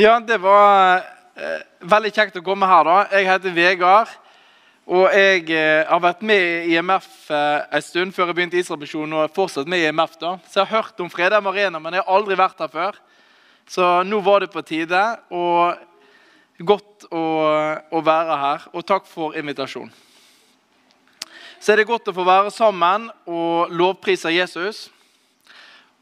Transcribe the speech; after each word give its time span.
Ja, 0.00 0.14
det 0.20 0.38
var 0.40 1.02
eh, 1.36 1.58
veldig 1.84 2.10
kjekt 2.16 2.38
å 2.38 2.40
komme 2.40 2.64
her. 2.64 2.86
da. 2.88 2.92
Jeg 3.12 3.26
heter 3.26 3.52
Vegard. 3.52 4.12
Og 4.88 5.12
jeg 5.12 5.42
eh, 5.52 5.82
har 5.84 6.00
vært 6.00 6.22
med 6.24 6.70
i 6.70 6.78
IMF 6.78 7.08
eh, 7.28 7.66
en 7.76 7.84
stund 7.84 8.14
før 8.16 8.30
jeg 8.30 8.38
begynte 8.38 8.56
i 8.56 8.62
Israelmisjonen. 8.64 9.12
Og 9.18 9.26
er 9.26 9.34
fortsatt 9.34 9.68
med 9.68 9.82
i 9.82 9.90
IMF 9.90 10.14
da. 10.22 10.30
Så 10.48 10.62
jeg 10.62 10.70
har 10.70 10.80
hørt 10.80 11.02
om 11.04 11.10
Fredheim 11.12 11.50
Arena, 11.50 11.82
men 11.84 11.98
jeg 11.98 12.06
har 12.06 12.16
aldri 12.16 12.38
vært 12.40 12.62
her 12.64 12.72
før. 12.72 12.96
Så 13.68 13.90
nå 14.08 14.22
var 14.24 14.40
det 14.40 14.48
på 14.54 14.62
tide. 14.64 15.02
Og 15.36 16.64
godt 16.72 17.04
å, 17.12 17.24
å 17.92 18.02
være 18.06 18.38
her. 18.46 18.64
Og 18.72 18.86
takk 18.88 19.04
for 19.10 19.36
invitasjonen. 19.36 19.92
Så 21.60 21.74
er 21.74 21.82
det 21.82 21.90
godt 21.92 22.08
å 22.08 22.16
få 22.16 22.24
være 22.24 22.54
sammen 22.56 23.10
og 23.28 23.76
lovprise 23.76 24.32
Jesus. 24.32 24.86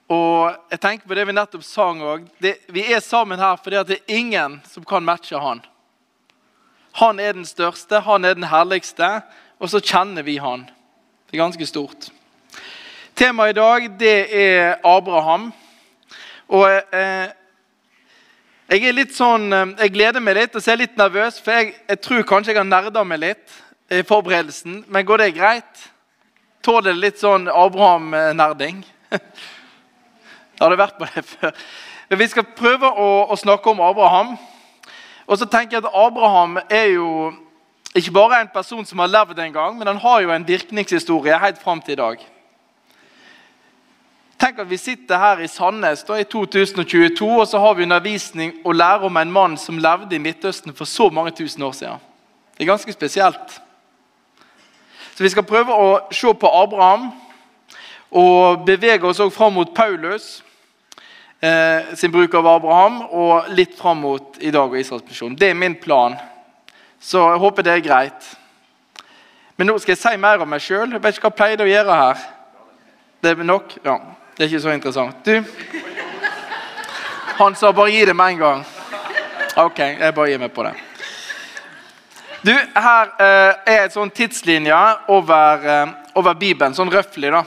Og 0.08 0.54
jeg 0.72 0.80
tenker 0.80 1.08
på 1.08 1.16
det 1.18 1.26
vi 1.28 1.34
nettopp 1.36 1.64
sang 1.66 2.00
òg. 2.00 2.28
Vi 2.40 2.84
er 2.88 3.00
sammen 3.04 3.40
her 3.40 3.58
fordi 3.60 3.82
det 3.90 3.98
er 3.98 4.20
ingen 4.20 4.56
som 4.68 4.86
kan 4.88 5.04
matche 5.04 5.36
han. 5.36 5.60
Han 6.98 7.20
er 7.20 7.36
den 7.36 7.46
største, 7.46 8.00
han 8.00 8.24
er 8.24 8.34
den 8.34 8.48
herligste, 8.48 9.20
og 9.60 9.70
så 9.70 9.82
kjenner 9.84 10.24
vi 10.24 10.38
han. 10.40 10.64
Det 11.28 11.36
er 11.36 11.44
ganske 11.44 11.66
stort. 11.68 12.08
Temaet 13.18 13.52
i 13.52 13.58
dag 13.58 13.90
det 14.00 14.16
er 14.32 14.78
Abraham. 14.86 15.50
Og 16.48 16.64
eh, 16.72 17.28
jeg 18.72 18.88
er 18.88 18.96
litt 18.96 19.12
sånn, 19.12 19.52
eh, 19.52 19.74
jeg 19.84 19.92
gleder 19.92 20.24
meg 20.24 20.38
litt 20.40 20.56
og 20.56 20.64
så 20.64 20.72
er 20.72 20.78
jeg 20.78 20.86
litt 20.86 20.98
nervøs, 21.00 21.42
for 21.44 21.52
jeg, 21.52 21.74
jeg 21.84 22.00
tror 22.06 22.26
kanskje 22.32 22.54
jeg 22.54 22.62
har 22.62 22.68
nerda 22.70 23.04
meg 23.04 23.20
litt 23.26 23.60
i 23.92 24.00
forberedelsen. 24.08 24.86
Men 24.88 25.06
går 25.06 25.26
det 25.26 25.30
greit? 25.36 25.84
Tåler 26.64 26.94
det 26.94 27.04
litt 27.04 27.20
sånn 27.20 27.44
Abraham-nerding? 27.52 28.80
Jeg 30.58 30.64
hadde 30.64 30.78
vært 30.80 30.96
på 30.98 31.06
det 31.14 31.22
før. 31.24 31.52
Men 32.08 32.18
vi 32.18 32.26
skal 32.26 32.46
prøve 32.56 32.88
å, 32.90 33.10
å, 33.30 33.36
snakke 33.38 33.70
om 33.70 33.82
Abraham. 33.84 34.32
Og 35.28 35.38
så 35.38 35.46
tenker 35.46 35.76
jeg 35.76 35.84
at 35.84 35.94
Abraham 35.94 36.56
er 36.66 36.88
jo 36.96 37.10
ikke 37.94 38.14
bare 38.16 38.40
en 38.42 38.50
person 38.50 38.86
som 38.86 38.98
har 38.98 39.12
levd 39.12 39.38
en 39.38 39.54
gang, 39.54 39.76
men 39.78 39.86
han 39.86 40.00
har 40.02 40.24
jo 40.24 40.32
en 40.34 40.46
virkningshistorie 40.48 41.38
helt 41.38 41.60
fram 41.62 41.82
til 41.84 41.94
i 41.94 42.00
dag. 42.00 42.24
Tenk 44.38 44.58
at 44.62 44.70
vi 44.70 44.78
sitter 44.78 45.18
her 45.18 45.40
i 45.42 45.50
Sandnes 45.50 46.02
da, 46.06 46.18
i 46.18 46.26
2022, 46.26 47.26
og 47.26 47.46
så 47.46 47.62
har 47.62 47.78
vi 47.78 47.86
undervisning 47.86 48.52
og 48.64 48.76
lærer 48.78 49.06
om 49.06 49.16
en 49.18 49.32
mann 49.32 49.56
som 49.58 49.78
levde 49.78 50.14
i 50.14 50.22
Midtøsten 50.22 50.74
for 50.74 50.90
så 50.90 51.08
mange 51.10 51.34
tusen 51.38 51.62
år 51.62 51.74
siden. 51.74 52.02
Det 52.54 52.66
er 52.66 52.72
ganske 52.72 52.92
spesielt. 52.92 53.60
Så 55.14 55.22
Vi 55.22 55.30
skal 55.30 55.46
prøve 55.46 55.74
å 55.74 55.88
se 56.14 56.34
på 56.34 56.50
Abraham 56.62 57.10
og 58.10 58.66
bevege 58.66 59.06
oss 59.06 59.20
også 59.20 59.34
fram 59.34 59.58
mot 59.58 59.74
Paulus 59.74 60.38
eh, 61.40 61.94
sin 61.94 62.12
bruk 62.12 62.34
av 62.34 62.46
Abraham, 62.46 63.02
og 63.10 63.48
litt 63.54 63.76
fram 63.78 64.02
mot 64.04 64.38
i 64.40 64.50
dag 64.50 64.70
og 64.70 64.78
Israels 64.78 65.06
misjon. 65.08 65.36
Det 65.38 65.50
er 65.50 65.58
min 65.58 65.74
plan. 65.74 66.16
Så 67.00 67.22
jeg 67.30 67.42
håper 67.42 67.66
det 67.66 67.72
er 67.76 67.84
greit. 67.84 68.30
Men 69.56 69.70
nå 69.70 69.78
skal 69.78 69.94
jeg 69.94 70.02
si 70.02 70.16
mer 70.20 70.42
om 70.42 70.50
meg 70.50 70.62
sjøl. 70.62 70.92
Jeg 70.92 71.02
vet 71.02 71.16
ikke 71.16 71.28
hva 71.28 71.32
jeg 71.32 71.38
pleide 71.38 71.66
å 71.66 71.70
gjøre 71.70 72.00
her. 72.02 72.26
Det 73.22 73.32
er 73.34 73.46
nok? 73.46 73.74
Ja. 73.84 73.98
Det 74.36 74.44
er 74.44 74.52
ikke 74.52 74.62
så 74.62 74.74
interessant. 74.74 75.24
Du 75.24 75.42
Han 77.38 77.54
sa 77.54 77.72
bare 77.72 77.90
gi 77.90 78.04
det 78.06 78.14
med 78.14 78.34
en 78.34 78.38
gang. 78.38 78.66
Ok, 79.58 79.78
jeg 79.78 80.14
bare 80.14 80.30
gir 80.30 80.38
meg 80.42 80.52
på 80.54 80.62
det. 80.66 80.72
Du, 82.42 82.52
Her 82.54 83.10
eh, 83.18 83.52
er 83.66 83.80
et 83.84 83.94
sånn 83.94 84.10
tidslinje 84.14 84.78
over, 85.10 85.66
eh, 85.66 85.92
over 86.18 86.38
Bibelen, 86.38 86.74
sånn 86.74 86.90
røftlig. 86.90 87.30
da. 87.34 87.44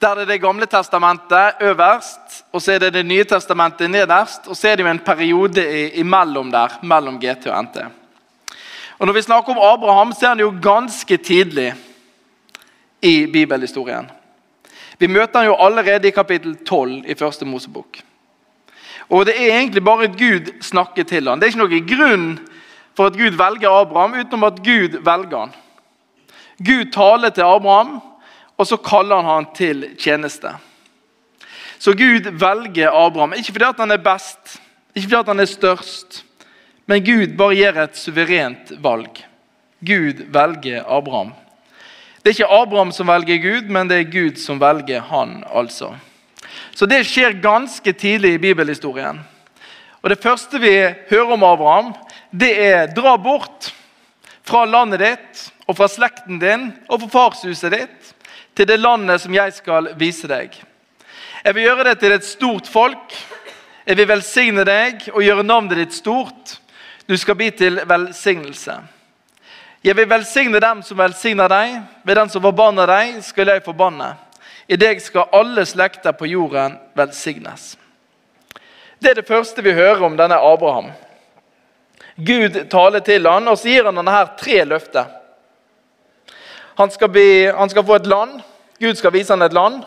Der 0.00 0.10
er 0.10 0.24
det 0.24 0.28
Det 0.28 0.40
gamle 0.40 0.66
testamentet 0.66 1.60
øverst, 1.60 2.23
og 2.54 2.62
så 2.62 2.72
er 2.72 2.78
det 2.78 2.92
Det 2.94 3.06
nye 3.06 3.24
testamentet 3.24 3.90
nederst. 3.90 4.46
Og 4.46 4.56
så 4.56 4.68
er 4.68 4.76
det 4.76 4.84
jo 4.84 4.90
en 4.90 4.98
periode 5.02 5.64
imellom 5.98 6.52
der, 6.52 6.78
mellom 6.82 7.18
GT 7.18 7.48
og 7.50 7.64
NT. 7.64 7.76
Og 8.98 9.06
Når 9.06 9.12
vi 9.12 9.22
snakker 9.22 9.52
om 9.52 9.58
Abraham, 9.58 10.12
så 10.12 10.26
er 10.26 10.28
han 10.28 10.40
jo 10.40 10.54
ganske 10.62 11.16
tidlig 11.16 11.74
i 13.02 13.26
bibelhistorien. 13.26 14.06
Vi 14.98 15.06
møter 15.06 15.38
han 15.38 15.46
jo 15.46 15.56
allerede 15.58 16.08
i 16.08 16.14
kapittel 16.14 16.56
12 16.56 17.02
i 17.06 17.14
første 17.14 17.44
Mosebok. 17.44 17.98
Og 19.10 19.26
Det 19.26 19.34
er 19.34 19.58
egentlig 19.58 19.84
bare 19.84 20.08
Gud 20.08 20.62
snakker 20.62 21.02
til 21.02 21.28
han. 21.28 21.40
Det 21.40 21.46
er 21.46 21.52
ikke 21.52 21.66
noen 21.66 21.88
grunn 21.88 22.38
for 22.96 23.06
at 23.06 23.18
Gud 23.18 23.34
velger 23.34 23.80
Abraham, 23.80 24.14
utenom 24.14 24.44
at 24.44 24.62
Gud 24.62 25.02
velger 25.02 25.38
han. 25.38 25.52
Gud 26.58 26.92
taler 26.92 27.28
til 27.28 27.42
Abraham 27.42 28.00
og 28.56 28.66
så 28.66 28.76
kaller 28.76 29.16
han 29.16 29.24
han 29.24 29.46
til 29.54 29.88
tjeneste. 29.98 30.54
Så 31.78 31.92
Gud 31.92 32.30
velger 32.40 32.90
Abraham. 33.06 33.32
Ikke 33.32 33.52
fordi 33.52 33.72
han 33.78 33.90
er 33.90 34.02
best, 34.02 34.58
ikke 34.94 35.08
fordi 35.08 35.30
han 35.30 35.40
er 35.40 35.50
størst, 35.50 36.24
men 36.86 37.04
Gud 37.04 37.36
bare 37.36 37.56
gjør 37.56 37.80
et 37.84 37.96
suverent 37.96 38.72
valg. 38.84 39.22
Gud 39.84 40.24
velger 40.32 40.84
Abraham. 40.88 41.32
Det 42.24 42.30
er 42.30 42.36
ikke 42.38 42.56
Abraham 42.62 42.92
som 42.92 43.08
velger 43.08 43.40
Gud, 43.42 43.68
men 43.68 43.88
det 43.88 43.98
er 43.98 44.10
Gud 44.12 44.36
som 44.40 44.60
velger 44.60 45.00
han. 45.00 45.42
altså. 45.52 45.94
Så 46.74 46.86
Det 46.86 47.06
skjer 47.06 47.40
ganske 47.42 47.92
tidlig 47.92 48.34
i 48.34 48.38
bibelhistorien. 48.38 49.20
Og 50.02 50.10
Det 50.10 50.22
første 50.22 50.60
vi 50.60 50.72
hører 51.10 51.32
om 51.32 51.44
Abraham, 51.44 51.94
det 52.30 52.64
er 52.66 52.86
'dra 52.86 53.16
bort 53.16 53.74
fra 54.44 54.64
landet 54.64 55.00
ditt 55.00 55.52
og 55.66 55.76
fra 55.76 55.88
slekten 55.88 56.38
din 56.38 56.72
og 56.88 57.00
fra 57.00 57.08
farshuset 57.08 57.72
ditt' 57.72 58.12
til 58.56 58.68
det 58.68 58.80
landet 58.80 59.20
som 59.20 59.34
jeg 59.34 59.52
skal 59.52 59.88
vise 59.96 60.28
deg. 60.28 60.50
Jeg 61.44 61.54
vil 61.54 61.66
gjøre 61.66 61.84
det 61.84 61.98
til 62.00 62.12
et 62.14 62.24
stort 62.24 62.68
folk. 62.72 63.14
Jeg 63.84 63.98
vil 63.98 64.08
velsigne 64.08 64.62
deg 64.64 65.02
og 65.12 65.20
gjøre 65.20 65.42
navnet 65.44 65.76
ditt 65.76 65.92
stort. 65.92 66.54
Du 67.04 67.12
skal 67.20 67.36
bli 67.36 67.50
til 67.52 67.82
velsignelse. 67.84 68.78
Jeg 69.84 69.96
vil 69.98 70.08
velsigne 70.08 70.60
dem 70.64 70.80
som 70.80 71.02
velsigner 71.02 71.52
deg. 71.52 71.74
Ved 72.00 72.16
den 72.16 72.32
som 72.32 72.46
forbanner 72.46 72.88
deg, 72.88 73.18
skal 73.26 73.52
jeg 73.52 73.64
forbanne. 73.66 74.14
I 74.72 74.80
deg 74.80 75.04
skal 75.04 75.28
alle 75.36 75.66
slekter 75.68 76.16
på 76.16 76.30
jorden 76.32 76.78
velsignes. 76.96 77.74
Det 78.96 79.10
er 79.10 79.20
det 79.20 79.28
første 79.28 79.60
vi 79.60 79.76
hører 79.76 80.00
om 80.00 80.16
denne 80.16 80.40
Abraham. 80.40 80.94
Gud 82.16 82.56
taler 82.72 83.04
til 83.04 83.28
han, 83.28 83.52
og 83.52 83.60
så 83.60 83.68
gir 83.68 83.84
han 83.84 84.00
denne 84.00 84.16
her 84.16 84.32
tre 84.40 84.62
løfter. 84.64 85.12
Han 86.80 86.90
skal, 86.90 87.12
bli, 87.12 87.50
han 87.52 87.68
skal, 87.68 87.84
få 87.84 88.00
et 88.00 88.08
land. 88.08 88.40
Gud 88.80 88.96
skal 88.96 89.12
vise 89.12 89.36
ham 89.36 89.44
et 89.44 89.52
land. 89.52 89.84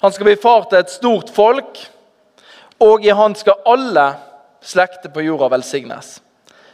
Han 0.00 0.12
skal 0.12 0.24
bli 0.24 0.36
far 0.36 0.68
til 0.68 0.78
et 0.78 0.90
stort 0.90 1.30
folk. 1.34 1.80
Og 2.78 3.04
i 3.04 3.10
han 3.10 3.34
skal 3.34 3.58
alle 3.66 4.06
slekter 4.62 5.10
på 5.10 5.24
jorda 5.26 5.48
velsignes. 5.50 6.18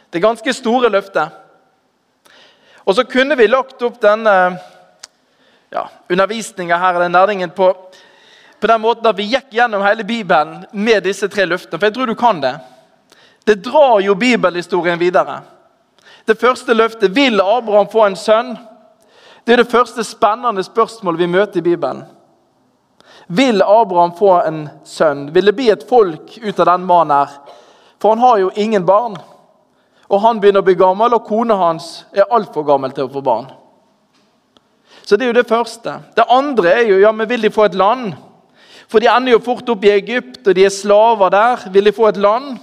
Det 0.09 0.19
er 0.19 0.27
ganske 0.27 0.53
store 0.53 0.89
løfter. 0.93 1.33
Og 2.85 2.95
så 2.95 3.03
kunne 3.09 3.37
vi 3.37 3.47
lagt 3.49 3.81
opp 3.81 3.97
denne 4.01 4.35
ja, 5.73 5.87
undervisninga 6.09 6.77
her, 6.77 6.95
eller 6.95 7.09
næringen, 7.09 7.49
på, 7.49 7.71
på 8.59 8.67
den 8.67 8.81
måten 8.81 9.09
at 9.09 9.17
vi 9.17 9.25
gikk 9.31 9.49
gjennom 9.57 9.83
hele 9.83 10.05
Bibelen 10.05 10.65
med 10.71 11.03
disse 11.03 11.27
tre 11.27 11.47
løftene. 11.49 11.79
For 11.79 11.89
jeg 11.89 11.97
tror 11.97 12.11
du 12.11 12.15
kan 12.15 12.41
det. 12.43 12.53
Det 13.45 13.63
drar 13.65 13.99
jo 14.05 14.15
bibelhistorien 14.15 14.99
videre. 14.99 15.41
Det 16.25 16.37
første 16.41 16.73
løftet 16.73 17.15
vil 17.15 17.41
Abraham 17.41 17.89
få 17.89 18.05
en 18.05 18.17
sønn. 18.17 18.55
Det 19.45 19.53
er 19.53 19.61
det 19.61 19.71
første 19.71 20.03
spennende 20.03 20.63
spørsmålet 20.65 21.19
vi 21.19 21.27
møter 21.29 21.61
i 21.61 21.65
Bibelen. 21.65 22.05
Vil 23.27 23.61
Abraham 23.61 24.13
få 24.17 24.31
en 24.41 24.65
sønn? 24.85 25.29
Vil 25.33 25.45
det 25.49 25.55
bli 25.57 25.69
et 25.73 25.85
folk 25.89 26.37
ut 26.41 26.59
av 26.59 26.67
den 26.69 26.85
mannen 26.85 27.15
her? 27.15 27.31
For 28.01 28.13
han 28.13 28.21
har 28.21 28.37
jo 28.37 28.51
ingen 28.55 28.85
barn. 28.85 29.17
Og 30.05 30.21
han 30.21 30.39
begynner 30.39 30.61
å 30.61 30.67
bli 30.67 30.75
gammel, 30.77 31.15
og 31.17 31.25
kona 31.25 31.57
hans 31.57 32.05
er 32.13 32.29
altfor 32.29 32.65
gammel 32.67 32.93
til 32.93 33.07
å 33.07 33.13
få 33.13 33.23
barn. 33.25 33.47
Så 35.05 35.17
det 35.17 35.25
er 35.25 35.31
jo 35.33 35.39
det 35.39 35.49
første. 35.49 35.97
Det 36.17 36.25
andre 36.29 36.73
er 36.77 36.87
jo 36.89 36.99
ja, 37.01 37.11
men 37.13 37.29
vil 37.29 37.45
de 37.45 37.53
få 37.53 37.65
et 37.65 37.77
land? 37.77 38.13
For 38.89 39.01
de 39.01 39.09
ender 39.09 39.33
jo 39.33 39.43
fort 39.45 39.69
opp 39.73 39.85
i 39.85 39.93
Egypt, 39.95 40.43
og 40.45 40.53
de 40.53 40.65
er 40.65 40.73
slaver 40.73 41.33
der. 41.33 41.65
Vil 41.73 41.89
de 41.89 41.93
få 41.95 42.11
et 42.11 42.21
land? 42.21 42.59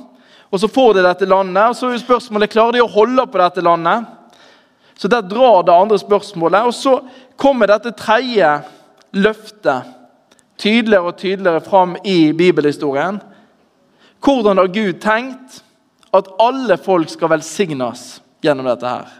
Og 0.52 0.60
så 0.62 0.70
får 0.70 0.94
de 0.94 1.06
dette 1.06 1.26
landet. 1.26 1.72
Og 1.72 1.78
så 1.78 1.88
er 1.88 1.96
jo 1.96 2.04
spørsmålet 2.04 2.52
klarer 2.52 2.78
de 2.78 2.84
å 2.84 2.92
holde 2.92 3.25
på 3.26 3.40
dette 3.42 3.64
landet. 3.66 4.06
Så 4.94 5.10
der 5.10 5.25
drar 5.26 5.64
det 5.66 5.75
andre 5.75 5.98
spørsmålet. 5.98 6.69
Og 6.70 6.76
så 6.76 7.00
kommer 7.40 7.70
dette 7.70 7.94
tredje 7.98 8.52
løftet 9.19 9.98
tydeligere 10.62 11.10
og 11.10 11.18
tydeligere 11.18 11.64
fram 11.64 11.96
i 12.04 12.32
bibelhistorien. 12.32 13.18
Hvordan 14.22 14.60
har 14.62 14.70
Gud 14.70 15.00
tenkt 15.02 15.62
at 16.14 16.30
alle 16.40 16.78
folk 16.78 17.10
skal 17.10 17.32
velsignes 17.32 18.22
gjennom 18.44 18.68
dette 18.70 18.86
her? 18.86 19.10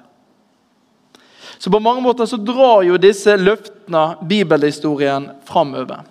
Så 1.59 1.71
på 1.71 1.79
mange 1.83 2.03
måter 2.03 2.27
så 2.27 2.39
drar 2.39 2.83
jo 2.87 2.99
disse 2.99 3.37
løftene 3.39 4.17
bibelhistorien 4.29 5.29
framover. 5.47 6.03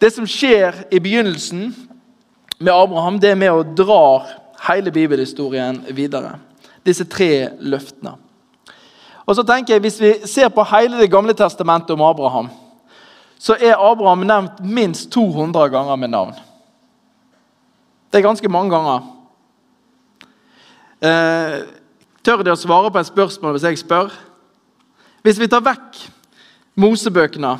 Det 0.00 0.12
som 0.14 0.28
skjer 0.28 0.86
i 0.94 1.00
begynnelsen 1.02 1.72
med 2.58 2.72
Abraham, 2.72 3.18
det 3.20 3.32
er 3.32 3.40
med 3.40 3.52
å 3.52 3.66
dra 3.66 4.24
hele 4.68 4.92
bibelhistorien 4.94 5.82
videre. 5.92 6.36
Disse 6.86 7.04
tre 7.04 7.50
løftene. 7.60 8.14
Og 9.28 9.36
så 9.36 9.44
tenker 9.44 9.74
jeg, 9.74 9.80
Hvis 9.80 10.00
vi 10.00 10.12
ser 10.26 10.48
på 10.48 10.64
hele 10.64 10.96
Det 10.96 11.10
gamle 11.10 11.34
testamentet 11.34 11.90
om 11.90 12.02
Abraham, 12.02 12.48
så 13.38 13.54
er 13.54 13.78
Abraham 13.78 14.26
nevnt 14.26 14.60
minst 14.66 15.12
200 15.14 15.70
ganger 15.70 15.96
med 15.96 16.10
navn. 16.10 16.34
Det 18.10 18.18
er 18.18 18.26
ganske 18.26 18.50
mange 18.50 18.72
ganger. 18.74 19.06
Eh, 20.98 21.58
tør 22.26 22.42
de 22.42 22.50
å 22.50 22.58
svare 22.58 22.90
på 22.90 22.98
et 22.98 23.10
spørsmål 23.10 23.54
hvis 23.54 23.66
jeg 23.68 23.80
spør? 23.84 24.10
Hvis 25.22 25.38
vi 25.38 25.46
tar 25.50 25.62
vekk 25.62 25.98
Mosebøkene 26.78 27.56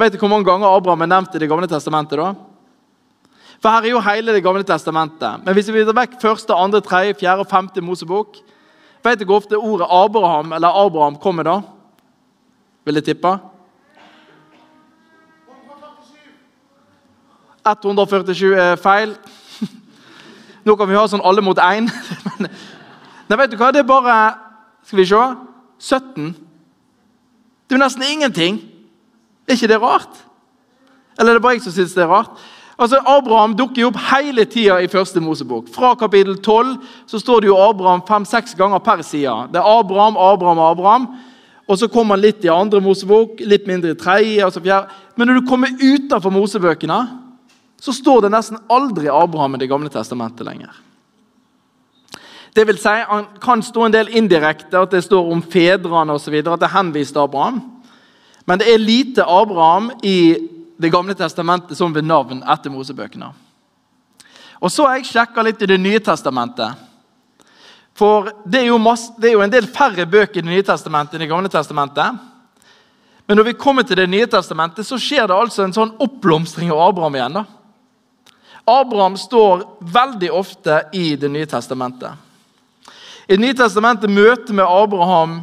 Vet 0.00 0.14
du 0.14 0.18
hvor 0.18 0.30
mange 0.32 0.48
ganger 0.48 0.72
Abraham 0.72 1.04
er 1.04 1.10
nevnt 1.12 1.34
i 1.36 1.40
Det 1.40 1.48
gamle 1.48 1.68
testamentet? 1.68 2.18
da? 2.18 2.32
For 3.62 3.70
her 3.70 3.86
er 3.86 3.92
jo 3.92 4.00
hele 4.02 4.34
Det 4.34 4.42
gamle 4.44 4.64
testamentet. 4.64 5.44
Men 5.44 5.54
hvis 5.54 5.70
vi 5.72 5.84
tar 5.84 5.96
vekk 5.96 6.18
første, 6.20 6.56
andre, 6.56 6.80
tredje, 6.80 7.14
fjerde 7.20 7.44
og 7.44 7.50
femte 7.50 7.84
Mosebok, 7.84 8.40
vet 9.04 9.20
du 9.20 9.24
hvor 9.24 9.40
ofte 9.40 9.56
ordet 9.56 9.88
Abraham 9.88 10.52
eller 10.52 10.80
Abraham 10.84 11.16
kommer 11.16 11.46
da? 11.46 11.60
Vil 12.84 12.98
jeg 12.98 13.12
tippe? 13.12 13.38
147 17.66 18.54
er 18.58 18.76
feil. 18.80 19.14
Nå 20.66 20.76
kan 20.76 20.90
vi 20.90 20.98
ha 20.98 21.04
sånn 21.10 21.24
alle 21.24 21.44
mot 21.44 21.58
én. 21.62 21.88
Nei, 23.28 23.38
vet 23.38 23.52
du 23.52 23.58
hva? 23.60 23.70
Det 23.72 23.82
er 23.82 23.88
bare 23.88 24.16
Skal 24.82 24.98
vi 24.98 25.06
se 25.06 25.22
17. 25.78 26.32
Det 27.66 27.74
er 27.74 27.78
jo 27.78 27.82
nesten 27.82 28.02
ingenting. 28.04 28.58
Er 29.46 29.54
ikke 29.54 29.70
det 29.70 29.78
rart? 29.82 30.18
Eller 31.18 31.32
er 31.32 31.38
det 31.38 31.44
bare 31.44 31.56
jeg 31.56 31.62
som 31.64 31.74
syns 31.74 31.94
det 31.94 32.02
er 32.04 32.10
rart? 32.10 32.34
Altså, 32.82 32.98
Abraham 33.06 33.54
dukker 33.54 33.82
jo 33.82 33.90
opp 33.92 33.98
hele 34.10 34.44
tida 34.48 34.80
i 34.82 34.90
første 34.90 35.20
Mosebok. 35.22 35.68
Fra 35.70 35.92
kapittel 35.98 36.38
12 36.38 36.74
så 37.06 37.20
står 37.20 37.44
det 37.44 37.50
jo 37.52 37.58
Abraham 37.60 38.02
fem-seks 38.08 38.56
ganger 38.58 38.82
per 38.82 39.04
side. 39.06 39.34
Det 39.52 39.60
er 39.60 39.68
Abraham, 39.78 40.16
Abraham, 40.16 40.58
Abraham. 40.58 41.06
Og 41.68 41.78
så 41.78 41.88
kommer 41.88 42.16
han 42.16 42.24
litt 42.24 42.44
i 42.44 42.50
andre 42.50 42.80
Mosebok, 42.82 43.38
litt 43.40 43.68
mindre 43.70 43.92
i 43.94 43.98
tredje. 43.98 44.44
Altså 44.44 44.60
Men 45.16 45.28
når 45.28 45.40
du 45.40 45.48
kommer 45.48 45.68
utenfor 45.78 46.30
Mosebøkene, 46.30 47.21
så 47.82 47.92
står 47.92 48.22
det 48.22 48.30
nesten 48.30 48.60
aldri 48.70 49.08
Abraham 49.10 49.56
i 49.56 49.58
Det 49.58 49.66
gamle 49.66 49.90
testamentet 49.90 50.46
lenger. 50.46 50.70
Det 52.54 52.64
vil 52.64 52.78
si, 52.78 52.88
Han 52.88 53.24
kan 53.40 53.62
stå 53.62 53.86
en 53.86 53.92
del 53.92 54.08
indirekte, 54.08 54.78
at 54.78 54.90
det 54.90 55.02
står 55.02 55.32
om 55.32 55.42
fedrene 55.42 56.14
osv. 56.14 56.34
At 56.46 56.60
det 56.60 56.70
henvist 56.70 57.16
til 57.16 57.24
Abraham. 57.24 57.58
Men 58.46 58.58
det 58.58 58.68
er 58.70 58.78
lite 58.78 59.26
Abraham 59.26 59.90
i 60.02 60.48
Det 60.78 60.90
gamle 60.90 61.14
testamentet 61.14 61.76
som 61.78 61.94
ved 61.94 62.02
navn 62.02 62.42
etter 62.42 62.70
Mosebøkene. 62.70 63.32
Og 64.60 64.70
Så 64.70 64.86
har 64.86 64.96
jeg 64.96 65.06
sjekka 65.06 65.42
litt 65.42 65.62
i 65.62 65.66
Det 65.66 65.80
nye 65.80 65.98
testamentet. 65.98 66.78
For 67.94 68.30
det 68.46 68.62
er, 68.62 68.78
masse, 68.78 69.10
det 69.18 69.30
er, 69.30 69.32
jo 69.32 69.42
en 69.42 69.50
del 69.50 69.66
færre 69.66 70.06
bøker 70.06 70.38
i 70.38 70.42
Det 70.42 70.50
nye 70.50 70.62
testamentet 70.62 71.14
enn 71.14 71.22
i 71.22 71.26
Det 71.26 71.34
gamle 71.34 71.50
testamentet. 71.50 72.14
Men 73.26 73.36
når 73.36 73.44
vi 73.50 73.58
kommer 73.58 73.82
til 73.82 73.96
Det 73.96 74.06
nye 74.06 74.26
testamentet, 74.26 74.86
så 74.86 74.98
skjer 74.98 75.26
det 75.26 75.34
altså 75.34 75.64
en 75.64 75.74
sånn 75.74 75.96
oppblomstring 75.98 76.70
av 76.70 76.86
Abraham 76.86 77.18
igjen. 77.18 77.40
da. 77.40 77.44
Abraham 78.64 79.16
står 79.16 79.64
veldig 79.80 80.32
ofte 80.32 80.84
i 80.92 81.16
Det 81.16 81.28
nye 81.28 81.46
testamentet. 81.46 82.10
I 83.26 83.36
Det 83.36 83.42
nye 83.42 83.54
testamentet 83.54 84.10
møter 84.10 84.54
vi 84.54 84.62
Abraham 84.62 85.40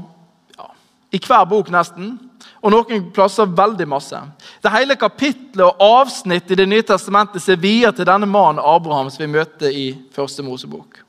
ja, 0.57 0.69
i 1.11 1.19
hver 1.19 1.45
bok 1.49 1.71
nesten, 1.73 2.17
og 2.59 2.71
noen 2.71 3.09
plasser 3.15 3.47
veldig 3.55 3.87
masse. 3.87 4.19
Det 4.61 4.71
hele 4.71 4.95
kapitlet 4.99 5.63
og 5.65 5.83
avsnitt 5.83 6.51
i 6.51 6.55
Det 6.59 6.67
nye 6.67 6.83
testamentet 6.83 7.43
ser 7.43 7.59
via 7.59 7.91
til 7.91 8.07
denne 8.07 8.27
mannen 8.27 8.63
Abraham 8.63 9.11
som 9.11 9.23
vi 9.23 9.31
møter 9.31 9.71
i 9.71 9.87
første 10.15 10.43
Mosebok. 10.43 11.01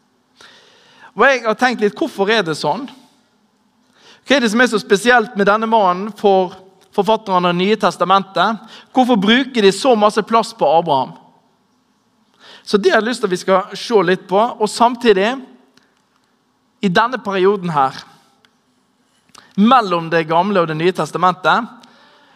Og 1.15 1.27
jeg 1.27 1.45
har 1.45 1.59
tenkt 1.59 1.83
litt, 1.83 1.99
Hvorfor 1.99 2.31
er 2.31 2.43
det 2.47 2.59
sånn? 2.59 2.89
Hva 4.27 4.37
er 4.37 4.45
det 4.45 4.51
som 4.53 4.61
er 4.63 4.71
så 4.71 4.79
spesielt 4.79 5.35
med 5.37 5.47
denne 5.47 5.67
mannen 5.67 6.13
for 6.15 6.55
forfatterne 6.95 7.51
av 7.51 7.55
Det 7.55 7.59
nye 7.59 7.77
testamentet? 7.77 8.63
Hvorfor 8.95 9.19
bruker 9.19 9.63
de 9.63 9.73
så 9.73 9.97
masse 9.99 10.23
plass 10.23 10.55
på 10.55 10.67
Abraham? 10.67 11.17
Så 12.63 12.77
Det 12.77 12.91
har 12.91 13.01
jeg 13.01 13.09
lyst 13.09 13.21
til 13.21 13.27
at 13.27 13.35
vi 13.35 13.41
skal 13.41 13.77
se 13.77 14.03
litt 14.03 14.27
på. 14.29 14.39
Og 14.39 14.69
samtidig 14.69 15.35
i 16.81 16.89
denne 16.89 17.19
perioden 17.19 17.71
her, 17.71 18.05
mellom 19.57 20.11
Det 20.11 20.29
gamle 20.29 20.61
og 20.61 20.69
Det 20.69 20.77
nye 20.77 20.93
testamentet, 20.93 21.67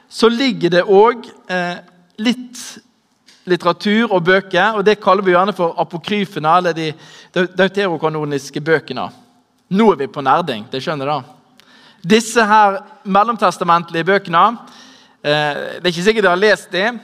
så 0.09 0.29
ligger 0.29 0.71
det 0.71 0.85
òg 0.85 1.25
eh, 1.49 1.79
litt 2.19 2.59
litteratur 3.45 4.13
og 4.13 4.25
bøker, 4.25 4.79
og 4.79 4.85
det 4.87 5.01
kaller 5.03 5.25
vi 5.25 5.35
gjerne 5.35 5.55
for 5.57 5.75
apokryfene, 5.81 6.53
eller 6.59 6.77
de 6.77 6.93
deuterokanoniske 7.35 8.61
bøkene. 8.65 9.09
Nå 9.75 9.91
er 9.93 9.99
vi 10.01 10.09
på 10.13 10.23
nerding. 10.25 10.65
det 10.71 10.81
skjønner 10.83 11.07
da. 11.07 11.19
Disse 12.05 12.45
her 12.45 12.83
mellomtestamentlige 13.05 14.05
bøkene 14.05 14.43
eh, 15.25 15.81
Det 15.81 15.85
er 15.85 15.93
ikke 15.93 16.05
sikkert 16.05 16.25
dere 16.27 16.35
har 16.35 16.41
lest 16.41 16.73
dem, 16.73 17.01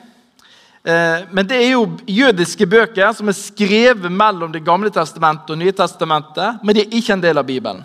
men 0.85 1.45
det 1.45 1.59
er 1.59 1.75
jo 1.75 1.83
jødiske 2.09 2.67
bøker 2.67 3.13
som 3.13 3.29
er 3.29 3.37
skrevet 3.37 4.09
mellom 4.09 4.53
Det 4.53 4.63
gamle 4.65 4.89
testamentet 4.91 5.53
og 5.53 5.59
Nye 5.61 5.75
testamentet, 5.77 6.63
men 6.65 6.75
de 6.75 6.81
er 6.87 6.97
ikke 6.97 7.13
en 7.13 7.23
del 7.23 7.39
av 7.39 7.45
Bibelen. 7.45 7.85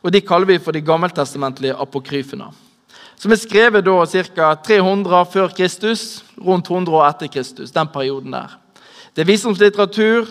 Og 0.00 0.12
De 0.12 0.20
kaller 0.24 0.46
vi 0.46 0.58
for 0.58 0.72
de 0.72 0.80
gammeltestamentlige 0.80 1.76
apokryfene. 1.76 2.48
Som 3.20 3.32
er 3.32 3.36
skrevet 3.36 3.84
da 3.84 4.06
ca. 4.08 4.54
300 4.54 5.26
før 5.32 5.48
Kristus, 5.52 6.24
rundt 6.40 6.70
100 6.70 6.96
år 6.96 7.08
etter 7.08 7.28
Kristus. 7.28 7.70
den 7.70 7.88
perioden 7.88 8.32
der. 8.32 8.56
Det 9.14 9.22
er 9.22 9.26
visdomslitteratur, 9.26 10.26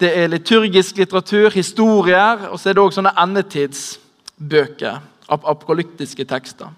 det 0.00 0.18
er 0.18 0.28
liturgisk 0.28 0.96
litteratur, 0.96 1.50
historier, 1.50 2.46
og 2.48 2.60
så 2.60 2.68
er 2.68 2.72
det 2.72 2.82
også 2.82 3.00
sånne 3.00 3.16
endetidsbøker. 3.18 5.00
Apokalyptiske 5.28 6.24
tekster. 6.24 6.70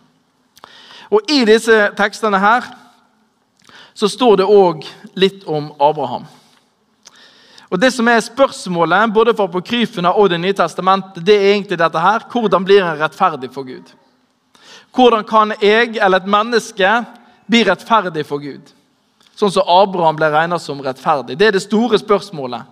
Og 1.11 1.21
I 1.29 1.45
disse 1.45 1.91
tekstene 1.97 2.39
her 2.39 2.63
så 3.95 4.09
står 4.09 4.37
det 4.37 4.49
òg 4.49 4.87
litt 5.15 5.45
om 5.45 5.73
Abraham. 5.81 6.25
Og 7.73 7.81
Det 7.81 7.89
som 7.93 8.09
er 8.09 8.21
spørsmålet 8.21 9.13
både 9.15 9.33
for 9.35 9.49
apokryfene 9.49 10.13
og 10.13 10.31
Det 10.31 10.41
nye 10.41 10.53
testamentet, 10.53 11.25
det 11.25 11.35
er 11.35 11.55
egentlig 11.55 11.79
dette 11.79 11.99
her. 11.99 12.21
Hvordan 12.31 12.65
blir 12.65 12.83
en 12.85 12.99
rettferdig 12.99 13.51
for 13.53 13.65
Gud? 13.65 13.93
Hvordan 14.95 15.25
kan 15.25 15.55
jeg 15.63 15.97
eller 15.97 16.21
et 16.21 16.29
menneske 16.29 17.05
bli 17.49 17.65
rettferdig 17.65 18.27
for 18.27 18.39
Gud? 18.39 18.73
Sånn 19.35 19.51
som 19.51 19.69
Abraham 19.69 20.17
ble 20.17 20.29
regnet 20.29 20.61
som 20.61 20.81
rettferdig. 20.85 21.39
Det 21.39 21.47
er 21.47 21.57
det 21.57 21.65
store 21.65 21.99
spørsmålet. 21.99 22.69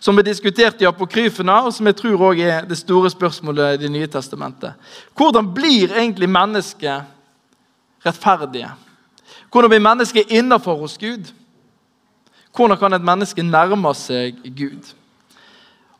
Som 0.00 0.18
er 0.18 0.24
diskutert 0.24 0.80
i 0.80 0.88
apokryfene, 0.88 1.52
og 1.64 1.72
som 1.72 1.86
jeg 1.86 1.96
tror 1.96 2.30
også 2.30 2.48
er 2.48 2.64
det 2.68 2.78
store 2.78 3.10
spørsmålet 3.12 3.74
i 3.74 3.82
Det 3.84 3.90
nye 3.92 4.06
testamentet. 4.06 4.72
Hvordan 5.16 5.52
blir 5.54 5.92
egentlig 5.92 6.28
mennesket 6.28 7.04
rettferdige? 8.04 8.70
Hvordan 9.54 9.70
blir 9.70 9.82
mennesket 9.84 10.30
innafor 10.34 10.80
hos 10.80 10.96
Gud? 10.98 11.28
Hvordan 12.56 12.78
kan 12.78 12.92
et 12.96 13.04
menneske 13.06 13.42
nærme 13.42 13.92
seg 13.94 14.40
Gud? 14.50 14.88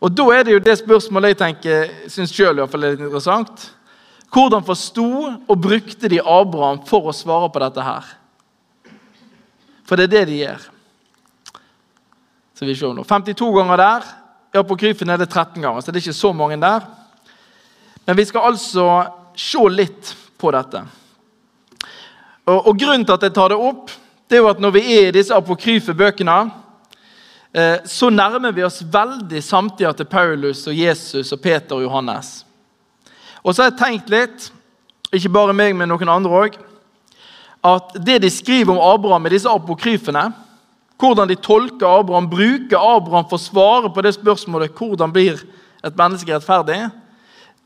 Og 0.01 0.11
Da 0.11 0.25
er 0.35 0.43
det 0.43 0.53
jo 0.53 0.59
det 0.59 0.75
spørsmålet 0.79 1.29
jeg 1.29 1.39
tenker, 1.39 1.93
syns 2.11 2.35
sjøl 2.35 2.59
er 2.59 2.79
litt 2.83 2.99
interessant. 2.99 3.71
Hvordan 4.35 4.67
forsto 4.67 5.07
og 5.49 5.61
brukte 5.63 6.11
de 6.11 6.19
Abraham 6.19 6.83
for 6.87 7.07
å 7.07 7.15
svare 7.15 7.47
på 7.55 7.63
dette 7.63 7.85
her? 7.87 8.11
For 9.87 9.97
det 9.97 10.09
er 10.09 10.13
det 10.17 10.25
de 10.33 10.41
gjør. 10.41 10.67
Så 12.59 12.67
vi 12.67 12.75
ser 12.75 12.93
nå. 12.99 13.07
52 13.07 13.53
ganger 13.55 13.77
der. 13.77 14.11
I 14.55 14.59
apokryfen 14.59 15.11
er 15.11 15.23
det 15.23 15.31
13 15.31 15.63
ganger, 15.63 15.81
så 15.81 15.93
det 15.93 16.03
er 16.03 16.09
ikke 16.09 16.19
så 16.19 16.33
mange 16.35 16.59
der. 16.59 16.91
Men 18.07 18.19
vi 18.19 18.27
skal 18.27 18.51
altså 18.51 18.91
se 19.39 19.63
litt 19.71 20.15
på 20.39 20.51
dette. 20.51 20.83
Og, 22.45 22.67
og, 22.67 22.77
Grunnen 22.79 23.07
til 23.07 23.17
at 23.17 23.25
jeg 23.25 23.33
tar 23.37 23.53
det 23.53 23.57
opp, 23.61 23.93
det 24.29 24.37
er 24.37 24.43
jo 24.43 24.51
at 24.51 24.61
når 24.61 24.75
vi 24.77 24.83
er 24.99 25.09
i 25.09 25.15
disse 25.17 25.35
apokryfe 25.37 25.95
bøkene, 25.97 26.37
eh, 27.57 27.79
så 27.89 28.11
nærmer 28.13 28.53
vi 28.53 28.65
oss 28.67 28.83
veldig 28.85 29.41
samtida 29.45 29.95
til 29.97 30.09
Paulus 30.11 30.67
og 30.69 30.77
Jesus 30.77 31.33
og 31.33 31.41
Peter 31.41 31.79
og 31.79 31.87
Johannes. 31.87 32.43
Og 33.45 33.55
så 33.55 33.65
har 33.65 33.71
jeg 33.73 33.81
tenkt 33.81 34.13
litt, 34.13 34.51
ikke 35.15 35.33
bare 35.33 35.57
meg, 35.57 35.73
men 35.77 35.89
noen 35.89 36.13
andre 36.13 36.41
òg, 36.45 36.59
at 37.65 37.97
det 38.05 38.19
de 38.21 38.33
skriver 38.33 38.75
om 38.75 38.83
Abraham 38.93 39.25
i 39.25 39.33
disse 39.33 39.49
apokryfene, 39.49 40.27
hvordan 41.01 41.29
de 41.29 41.39
tolker 41.41 41.89
Abraham, 41.89 42.29
bruker 42.29 42.77
Abraham 42.77 43.25
for 43.31 43.41
å 43.41 43.45
svare 43.45 43.93
på 43.93 44.05
det 44.05 44.15
spørsmålet 44.19 44.77
hvordan 44.77 45.13
blir 45.13 45.41
et 45.85 45.97
menneske 45.97 46.33
rettferdig, 46.33 46.83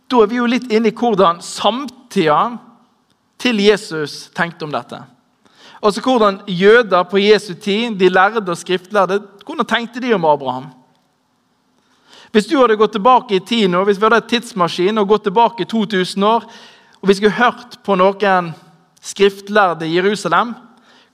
da 0.09 0.23
er 0.23 0.31
vi 0.31 0.39
jo 0.39 0.47
litt 0.49 0.71
inne 0.73 0.91
i 0.91 0.97
hvordan 0.97 1.43
samtida 1.45 2.39
til 3.39 3.61
Jesus 3.63 4.29
tenkte 4.35 4.67
om 4.67 4.73
dette. 4.75 4.99
Altså 5.83 6.03
Hvordan 6.03 6.41
jøder 6.49 7.03
på 7.03 7.19
Jesu 7.19 7.55
tid, 7.55 7.95
de 7.99 8.09
lærde 8.09 8.51
og 8.51 8.59
skriftlærde, 8.59 9.21
hvordan 9.47 9.67
tenkte 9.67 10.01
de 10.01 10.15
om 10.15 10.25
Abraham? 10.25 10.67
Hvis 12.33 12.47
du 12.47 12.59
hadde 12.59 12.77
gått 12.77 12.93
tilbake 12.93 13.39
i 13.39 13.45
tid 13.45 13.69
nå, 13.69 13.85
hvis 13.85 14.01
vi 14.01 14.05
hadde 14.05 14.21
et 14.21 14.33
tidsmaskin 14.33 14.99
og 14.99 15.09
gått 15.09 15.29
tilbake 15.31 15.65
2000 15.65 16.25
år, 16.25 16.45
og 17.01 17.09
vi 17.09 17.15
skulle 17.15 17.39
hørt 17.39 17.79
på 17.85 17.95
noen 17.97 18.51
skriftlærde 19.01 19.87
i 19.87 19.95
Jerusalem, 19.97 20.53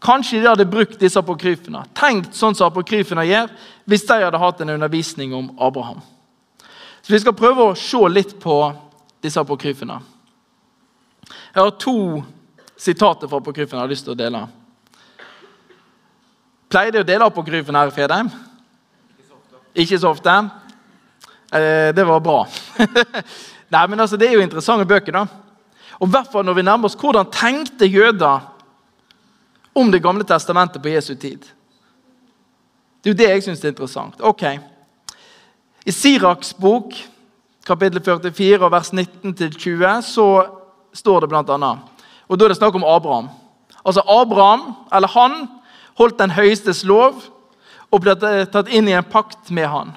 kanskje 0.03 0.41
de 0.41 0.49
hadde 0.49 0.67
brukt 0.69 0.99
disse 1.01 1.21
apokryfene. 1.21 1.85
Tenkt 1.97 2.35
sånn 2.37 2.57
som 2.57 2.73
apokryfene 2.73 3.25
gjør, 3.29 3.53
hvis 3.85 4.07
de 4.09 4.19
hadde 4.25 4.41
hatt 4.41 4.65
en 4.65 4.75
undervisning 4.75 5.37
om 5.37 5.53
Abraham. 5.61 6.01
Så 7.03 7.13
Vi 7.13 7.21
skal 7.21 7.37
prøve 7.37 7.63
å 7.63 7.77
se 7.77 8.01
litt 8.09 8.41
på 8.41 8.73
disse 9.23 9.41
apokryfene. 9.41 10.01
Jeg 11.55 11.63
har 11.63 11.71
to 11.79 12.25
sitater 12.77 13.31
fra 13.31 13.39
apokryfen 13.39 13.77
jeg 13.77 13.85
har 13.85 13.91
lyst 13.91 14.03
til 14.03 14.17
å 14.17 14.19
dele. 14.19 14.41
Pleier 16.67 16.91
de 16.91 17.03
å 17.05 17.07
dele 17.07 17.29
apokryfen 17.31 17.77
her 17.79 17.93
i 17.93 17.95
Fredheim? 17.95 18.31
Ikke 19.79 19.99
så 20.03 20.11
ofte. 20.11 20.35
Eh, 21.55 21.93
det 21.95 22.07
var 22.09 22.25
bra. 22.25 22.41
Nei, 23.75 23.85
men 23.87 24.03
altså, 24.03 24.19
Det 24.19 24.27
er 24.27 24.35
jo 24.35 24.43
interessante 24.43 24.89
bøker. 24.91 25.15
da. 25.15 25.27
Og 26.03 26.11
hvert 26.11 26.33
fall 26.33 26.43
når 26.43 26.59
vi 26.59 26.67
nærmer 26.67 26.91
oss 26.91 26.99
Hvordan 26.99 27.31
tenkte 27.31 27.87
jøder 27.87 28.51
om 29.75 29.93
Det 29.93 30.03
gamle 30.03 30.27
testamentet 30.27 30.83
på 30.83 30.91
Jesu 30.91 31.15
tid? 31.15 31.47
Det 32.99 33.11
er 33.11 33.15
jo 33.15 33.21
det 33.23 33.31
jeg 33.31 33.47
syns 33.47 33.63
er 33.63 33.71
interessant. 33.71 34.19
Ok. 34.21 34.43
I 35.87 35.93
Siraks 35.93 36.51
bok, 36.59 36.99
kapittel 37.67 38.03
44, 38.03 38.71
vers 38.71 38.91
19-20, 38.91 40.03
så 40.03 40.29
står 40.95 41.25
det 41.25 41.33
bl.a. 41.33 41.73
Og 42.29 42.39
da 42.39 42.47
er 42.47 42.55
det 42.55 42.59
snakk 42.59 42.79
om 42.79 42.87
Abraham. 42.89 43.29
Altså 43.85 44.05
Abraham, 44.09 44.73
eller 44.95 45.13
han, 45.13 45.37
holdt 45.99 46.19
den 46.19 46.35
høyestes 46.35 46.83
lov 46.89 47.21
og 47.93 48.01
ble 48.03 48.17
tatt 48.51 48.71
inn 48.73 48.89
i 48.91 48.97
en 48.97 49.07
pakt 49.07 49.53
med 49.55 49.69
han. 49.71 49.93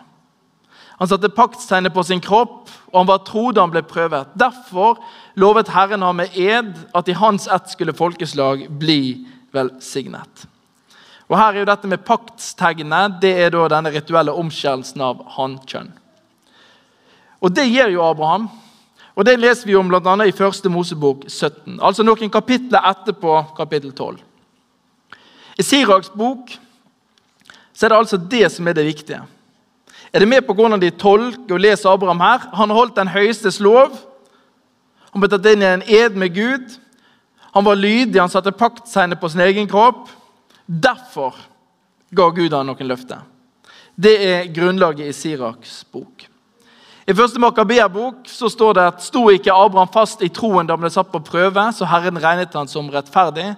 Han 0.98 1.10
satte 1.10 1.30
paktstegnet 1.30 1.94
på 1.94 2.04
sin 2.06 2.22
kropp, 2.22 2.70
og 2.89 3.00
han 3.00 3.10
var 3.10 3.24
tro 3.25 3.51
da 3.54 3.63
han 3.66 3.74
ble 3.74 3.84
prøvet. 3.86 4.34
Derfor 4.38 4.98
lovet 5.38 5.70
Herren 5.70 6.01
ham 6.06 6.18
med 6.18 6.34
ed 6.34 6.74
at 6.98 7.10
i 7.10 7.18
hans 7.18 7.46
ett 7.48 7.70
skulle 7.70 7.94
folkeslag 7.98 8.66
bli 8.82 9.27
velsignet. 9.54 10.48
Og 11.27 11.38
Her 11.38 11.54
er 11.54 11.60
jo 11.62 11.70
dette 11.70 11.89
med 11.92 12.06
paktstegnet 12.08 13.20
det 13.22 13.34
er 13.46 13.51
da 13.54 13.68
denne 13.72 13.92
rituelle 13.94 14.34
omskjærelsen 14.34 15.04
av 15.04 15.22
hannkjønn. 15.38 15.92
Og 17.42 17.54
Det 17.54 17.68
gir 17.68 17.92
jo 17.94 18.06
Abraham. 18.06 18.48
Og 19.17 19.25
Det 19.25 19.39
leser 19.39 19.65
vi 19.65 19.75
om 19.75 19.88
bl.a. 19.89 20.13
i 20.27 20.36
første 20.36 20.69
Mosebok 20.69 21.25
17. 21.25 21.79
Altså 21.81 22.05
noen 22.05 22.29
kapitler 22.29 22.86
etterpå 22.86 23.39
kapittel 23.57 23.91
12. 23.91 24.19
I 25.57 25.65
Siraks 25.65 26.12
bok 26.13 26.53
så 27.74 27.86
er 27.86 27.93
det 27.93 27.97
altså 27.97 28.17
det 28.17 28.45
som 28.53 28.67
er 28.69 28.77
det 28.77 28.86
viktige. 28.86 29.24
Er 30.13 30.21
det 30.21 30.29
med 30.29 30.45
på 30.45 30.53
hvordan 30.53 30.81
de 30.81 30.89
tolker 30.93 31.57
og 31.57 31.62
leser 31.62 31.89
Abraham 31.89 32.21
her? 32.21 32.45
Han 32.57 32.74
holdt 32.74 32.95
den 32.97 33.09
høyestes 33.09 33.59
lov. 33.59 33.97
Han 35.13 35.21
ble 35.21 35.29
tatt 35.33 35.50
inn 35.50 35.65
i 35.65 35.69
en 35.69 35.86
ed 35.86 36.17
med 36.17 36.33
Gud. 36.33 36.77
Han 37.53 37.65
var 37.65 37.77
lydig, 37.77 38.21
han 38.21 38.29
satte 38.29 38.53
paktsegnet 38.53 39.21
på 39.21 39.29
sin 39.33 39.41
egen 39.45 39.69
kropp. 39.69 40.09
Derfor 40.65 41.38
ga 42.13 42.29
Gud 42.33 42.53
ham 42.53 42.69
noen 42.69 42.89
løfter. 42.89 43.21
Det 43.97 44.15
er 44.21 44.50
grunnlaget 44.53 45.09
i 45.09 45.15
Siraks 45.15 45.83
bok. 45.93 46.16
I 47.08 47.14
første 47.16 47.40
så 48.28 48.50
står 48.50 48.74
det 48.74 48.84
at 48.84 49.04
sto 49.04 49.30
ikke 49.32 49.54
Abraham 49.54 49.88
fast 49.88 50.22
i 50.22 50.28
troen 50.28 50.68
da 50.68 50.76
han 50.76 50.82
ble 50.82 50.90
satt 50.92 51.08
på 51.12 51.24
prøve, 51.24 51.64
så 51.72 51.88
Herren 51.88 52.20
regnet 52.20 52.54
han 52.54 52.68
som 52.68 52.90
rettferdig. 52.92 53.56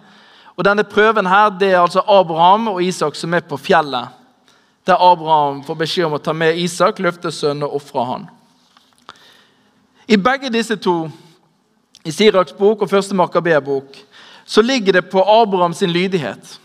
Og 0.56 0.66
Denne 0.66 0.84
prøven 0.84 1.26
her, 1.26 1.50
det 1.50 1.72
er 1.72 1.82
altså 1.82 2.04
Abraham 2.06 2.68
og 2.68 2.84
Isak 2.84 3.16
som 3.16 3.34
er 3.34 3.42
på 3.42 3.58
fjellet. 3.58 4.14
Der 4.86 5.02
Abraham 5.02 5.64
får 5.64 5.80
beskjed 5.82 6.06
om 6.06 6.18
å 6.18 6.22
ta 6.22 6.34
med 6.34 6.62
Isak, 6.62 7.00
løfte 7.00 7.32
sønnen 7.32 7.66
og 7.66 7.80
ofre 7.80 8.06
han. 8.06 8.30
I 10.06 10.18
begge 10.18 10.54
disse 10.54 10.78
to, 10.78 11.10
i 12.06 12.14
Siraks 12.14 12.54
bok 12.54 12.84
og 12.86 12.90
første 12.90 13.18
Makabea-bok, 13.18 13.98
så 14.46 14.62
ligger 14.62 14.94
det 14.94 15.10
på 15.10 15.26
Abraham 15.26 15.74
sin 15.74 15.90
lydighet. 15.90 16.60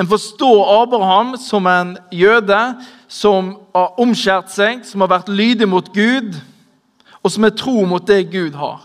En 0.00 0.08
forstår 0.08 0.82
Abraham 0.82 1.36
som 1.36 1.66
en 1.66 1.96
jøde 2.12 2.58
som 3.08 3.54
har 3.74 3.96
omskjært 4.00 4.52
seg, 4.52 4.84
som 4.84 5.02
har 5.02 5.10
vært 5.10 5.30
lydig 5.32 5.68
mot 5.68 5.86
Gud, 5.94 6.36
og 7.24 7.32
som 7.32 7.46
er 7.48 7.56
tro 7.56 7.82
mot 7.88 8.04
det 8.06 8.26
Gud 8.30 8.56
har. 8.60 8.84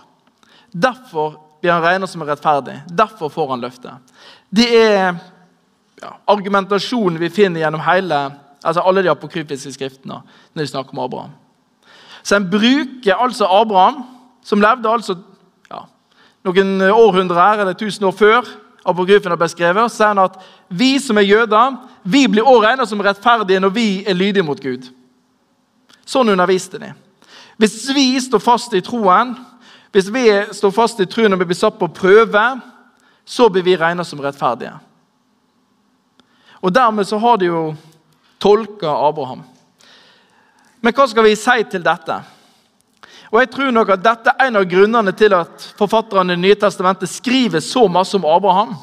Derfor 0.71 1.35
blir 1.61 1.75
han 1.75 1.83
regnet 1.83 2.11
som 2.11 2.23
rettferdig. 2.25 2.79
Derfor 2.87 3.31
får 3.31 3.51
han 3.53 3.61
løftet. 3.63 4.15
Det 4.49 4.69
er 4.79 5.13
ja, 6.01 6.15
argumentasjonen 6.27 7.19
vi 7.21 7.31
finner 7.31 7.63
gjennom 7.63 7.83
hele, 7.85 8.23
altså 8.63 8.83
alle 8.83 9.03
de 9.03 9.11
apokryfiske 9.11 9.75
skriftene 9.75 10.21
når 10.23 10.63
de 10.63 10.71
snakker 10.71 10.95
om 10.95 11.03
Abraham. 11.03 11.35
Så 12.23 12.39
en 12.39 12.49
bruker 12.49 13.19
altså 13.19 13.47
Abraham, 13.51 14.03
som 14.43 14.63
levde 14.63 14.89
altså 14.89 15.17
ja, 15.71 15.83
noen 16.47 16.83
århundrer 16.87 17.63
eller 17.63 17.75
tusen 17.79 18.07
år 18.07 18.15
før 18.15 18.47
apokryfen 18.83 19.31
har 19.31 19.39
beskrevet, 19.39 19.91
sier 19.91 20.11
han 20.11 20.21
at 20.23 20.35
vi 20.67 20.97
som 20.99 21.17
er 21.17 21.27
jøder, 21.27 21.77
vi 22.03 22.25
blir 22.27 22.43
også 22.43 22.65
regnet 22.65 22.91
som 22.91 23.01
rettferdige 23.03 23.61
når 23.63 23.73
vi 23.75 23.87
er 24.07 24.17
lydige 24.17 24.45
mot 24.45 24.59
Gud. 24.59 24.89
Sånn 26.05 26.33
underviste 26.33 26.81
de. 26.81 26.91
Hvis 27.57 27.87
vi 27.95 28.07
står 28.21 28.41
fast 28.43 28.73
i 28.75 28.81
troen, 28.83 29.35
hvis 29.93 30.09
vi 30.11 30.25
står 30.51 30.73
fast 30.75 30.99
i 30.99 31.07
troen 31.07 31.31
når 31.31 31.43
vi 31.43 31.49
blir 31.51 31.59
satt 31.59 31.79
på 31.79 31.91
prøve, 31.95 32.43
så 33.23 33.47
blir 33.49 33.63
vi 33.63 33.77
regnet 33.79 34.07
som 34.07 34.19
rettferdige. 34.19 34.73
Og 36.63 36.71
Dermed 36.73 37.07
så 37.07 37.19
har 37.19 37.37
de 37.39 37.51
jo 37.51 37.63
tolka 38.39 38.91
Abraham. 39.07 39.43
Men 40.83 40.95
hva 40.95 41.07
skal 41.07 41.27
vi 41.27 41.35
si 41.39 41.63
til 41.71 41.83
dette? 41.83 42.17
Og 43.33 43.39
jeg 43.41 43.49
tror 43.49 43.71
nok 43.73 43.89
at 43.95 44.03
Dette 44.05 44.29
er 44.29 44.47
en 44.47 44.59
av 44.59 44.67
grunnene 44.69 45.11
til 45.17 45.33
at 45.33 45.63
forfatterne 45.79 46.35
i 46.35 46.41
Nye 46.41 46.57
Testamentet 46.59 47.09
skriver 47.09 47.63
så 47.65 47.87
masse 47.89 48.13
om 48.17 48.27
Abraham. 48.29 48.75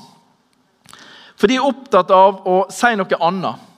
For 1.38 1.46
de 1.46 1.56
er 1.56 1.66
opptatt 1.66 2.10
av 2.10 2.42
å 2.50 2.56
si 2.74 2.90
noe 2.98 3.18
annet. 3.22 3.68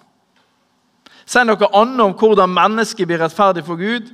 Si 1.28 1.42
noe 1.44 1.68
annet 1.76 2.04
om 2.06 2.14
hvordan 2.16 2.56
mennesket 2.56 3.06
blir 3.06 3.20
rettferdig 3.20 3.66
for 3.66 3.76
Gud. 3.76 4.08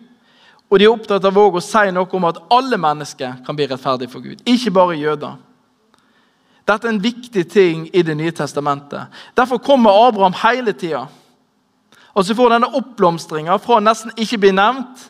Og 0.69 0.81
de 0.81 0.89
er 0.89 0.93
opptatt 0.93 1.25
av 1.25 1.39
å 1.39 1.63
si 1.63 1.85
noe 1.95 2.19
om 2.19 2.27
at 2.29 2.43
alle 2.53 2.77
mennesker 2.77 3.39
kan 3.47 3.57
bli 3.57 3.69
rettferdig 3.71 4.11
for 4.11 4.21
Gud, 4.21 4.43
ikke 4.45 4.75
bare 4.75 4.99
jøder. 4.99 5.39
Dette 6.69 6.85
er 6.85 6.93
en 6.93 7.01
viktig 7.01 7.47
ting 7.49 7.87
i 7.97 8.03
Det 8.03 8.17
nye 8.19 8.35
testamentet. 8.35 9.07
Derfor 9.37 9.63
kommer 9.63 10.09
Abraham 10.09 10.35
hele 10.43 10.73
tida. 10.73 11.07
Og 12.13 12.27
så 12.27 12.35
får 12.35 12.51
denne 12.51 12.75
oppblomstringa 12.75 13.57
fra 13.63 13.79
nesten 13.81 14.13
ikke 14.19 14.43
bli 14.43 14.53
nevnt 14.53 15.07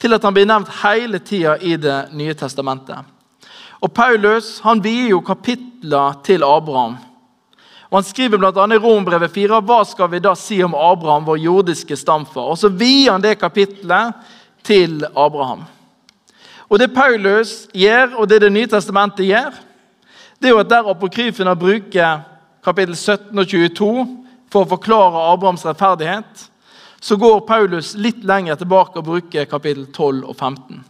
til 0.00 0.14
at 0.14 0.24
han 0.24 0.34
blir 0.36 0.48
nevnt 0.48 0.72
hele 0.82 1.18
tida 1.18 1.56
i 1.60 1.76
Det 1.76 2.12
nye 2.12 2.34
testamentet. 2.34 3.04
Og 3.80 3.92
Paulus 3.92 4.60
han 4.64 4.80
vier 4.82 5.10
jo 5.12 5.20
kapitler 5.24 6.16
til 6.24 6.44
Abraham. 6.44 6.96
Og 7.90 7.98
Han 7.98 8.04
skriver 8.04 8.38
bl.a. 8.38 8.64
i 8.74 8.78
Rombrevet 8.82 9.30
4 9.30 9.60
hva 9.62 9.78
skal 9.86 10.10
vi 10.10 10.18
da 10.22 10.34
si 10.34 10.58
om 10.64 10.74
Abraham, 10.74 11.26
vår 11.26 11.38
jordiske 11.38 11.96
stamfar. 11.96 12.50
Og 12.50 12.58
Så 12.58 12.68
vier 12.68 13.12
han 13.12 13.22
det 13.22 13.38
kapitlet 13.38 14.14
til 14.64 15.04
Abraham. 15.14 15.64
Og 16.68 16.78
Det 16.78 16.94
Paulus 16.94 17.68
gjør, 17.74 18.16
og 18.16 18.28
det 18.28 18.40
Det 18.40 18.52
nye 18.52 18.66
testamentet 18.66 19.26
gjør, 19.26 19.54
det 20.40 20.48
er 20.48 20.52
jo 20.52 20.58
at 20.60 20.68
der 20.68 20.90
apokryfene 20.90 21.56
bruker 21.56 22.20
kapittel 22.64 22.96
17 22.96 23.38
og 23.38 23.46
22 23.46 24.24
for 24.52 24.64
å 24.64 24.68
forklare 24.68 25.32
Abrahams 25.32 25.64
rettferdighet, 25.64 26.50
så 27.06 27.16
går 27.16 27.40
Paulus 27.46 27.92
litt 27.94 28.24
lenger 28.26 28.56
tilbake 28.58 28.98
og 28.98 29.04
bruker 29.06 29.44
kapittel 29.46 29.84
12 29.94 30.24
og 30.26 30.32
15. 30.34 30.80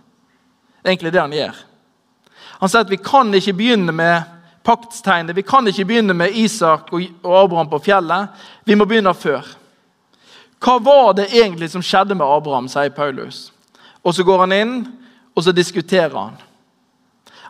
Det 0.80 0.88
er 0.88 0.94
egentlig 0.94 1.10
det 1.12 1.20
han 1.20 1.34
gjør. 1.36 1.58
Han 2.62 2.70
sier 2.72 2.86
at 2.86 2.92
vi 2.94 2.98
kan 3.04 3.34
ikke 3.36 3.52
begynne 3.58 3.92
med 3.92 4.30
paktstegnet. 4.64 5.36
Vi 5.36 5.44
kan 5.44 5.68
ikke 5.68 5.84
begynne 5.84 6.14
med 6.16 6.38
Isak 6.40 6.88
og 6.96 7.34
Abraham 7.36 7.68
på 7.68 7.82
fjellet. 7.84 8.32
Vi 8.64 8.78
må 8.80 8.86
begynne 8.88 9.12
før. 9.12 9.44
Hva 10.56 10.78
var 10.80 11.10
det 11.18 11.26
egentlig 11.36 11.68
som 11.74 11.84
skjedde 11.84 12.16
med 12.16 12.24
Abraham, 12.24 12.70
sier 12.72 12.96
Paulus. 12.96 13.50
Og 14.00 14.14
Så 14.16 14.24
går 14.24 14.46
han 14.46 14.54
inn 14.56 14.76
og 15.36 15.44
så 15.44 15.52
diskuterer 15.52 16.16
han. 16.16 16.38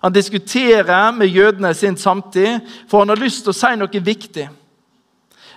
Han 0.02 0.12
diskuterer 0.12 1.12
med 1.14 1.30
jødene 1.30 1.70
sin 1.74 1.96
samtid, 1.96 2.66
for 2.90 2.98
han 2.98 3.14
har 3.14 3.22
lyst 3.22 3.44
til 3.46 3.54
å 3.54 3.60
si 3.60 3.70
noe 3.78 4.02
viktig. 4.10 4.48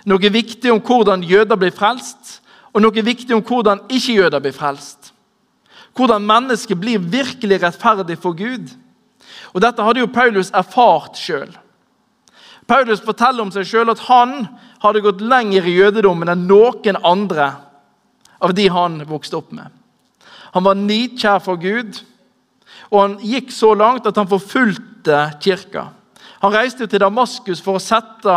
Noe 0.06 0.30
viktig 0.30 0.70
om 0.70 0.78
hvordan 0.78 1.26
jøder 1.26 1.58
blir 1.58 1.74
frelst, 1.74 2.38
og 2.72 2.84
noe 2.84 3.04
viktig 3.04 3.34
om 3.34 3.42
hvordan 3.46 3.82
ikke-jøder 3.90 4.42
blir 4.42 4.54
frelst. 4.54 5.12
Hvordan 5.96 6.26
mennesket 6.26 6.78
blir 6.78 7.02
virkelig 7.02 7.62
rettferdig 7.62 8.18
for 8.22 8.36
Gud. 8.38 8.70
Og 9.54 9.62
Dette 9.62 9.82
hadde 9.82 10.04
jo 10.04 10.12
Paulus 10.12 10.52
erfart 10.54 11.18
sjøl. 11.18 11.50
Paulus 12.70 13.02
forteller 13.02 13.42
om 13.42 13.50
seg 13.50 13.66
sjøl 13.66 13.90
at 13.90 14.04
han 14.06 14.44
hadde 14.84 15.02
gått 15.02 15.24
lenger 15.24 15.66
i 15.66 15.74
jødedommen 15.80 16.30
enn 16.30 16.46
noen 16.46 17.00
andre 17.02 17.50
av 18.40 18.54
de 18.54 18.68
han 18.70 19.00
vokste 19.08 19.40
opp 19.40 19.50
med. 19.52 19.66
Han 20.54 20.64
var 20.66 20.78
nidkjær 20.78 21.42
for 21.42 21.58
Gud, 21.60 21.98
og 22.90 23.00
han 23.00 23.18
gikk 23.22 23.50
så 23.54 23.72
langt 23.74 24.06
at 24.06 24.18
han 24.18 24.30
forfulgte 24.30 25.18
kirka. 25.42 25.88
Han 26.40 26.54
reiste 26.54 26.86
til 26.88 27.02
Damaskus 27.02 27.60
for 27.62 27.76
å 27.76 27.82
sette 27.82 28.36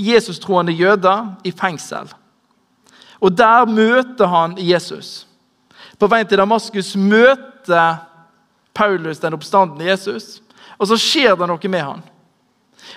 Jesus-troende 0.00 0.74
jøder 0.74 1.36
i 1.46 1.52
fengsel. 1.54 2.08
Og 3.24 3.32
der 3.32 3.64
møter 3.64 4.28
han 4.28 4.56
Jesus. 4.60 5.26
På 5.98 6.08
veien 6.12 6.28
til 6.28 6.38
Damaskus 6.38 6.92
møter 6.96 8.02
Paulus 8.74 9.22
den 9.22 9.36
oppstandende 9.36 9.86
Jesus, 9.88 10.42
og 10.78 10.90
så 10.90 10.98
skjer 11.00 11.38
det 11.38 11.48
noe 11.48 11.70
med 11.70 11.86
han. 11.86 12.02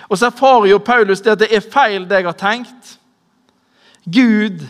Og 0.08 0.18
så 0.18 0.28
erfarer 0.28 0.68
jo 0.72 0.82
Paulus 0.84 1.22
det 1.24 1.32
at 1.32 1.40
det 1.44 1.48
er 1.54 1.64
feil, 1.64 2.04
det 2.04 2.20
jeg 2.20 2.28
har 2.28 2.36
tenkt. 2.36 2.94
Gud 4.04 4.64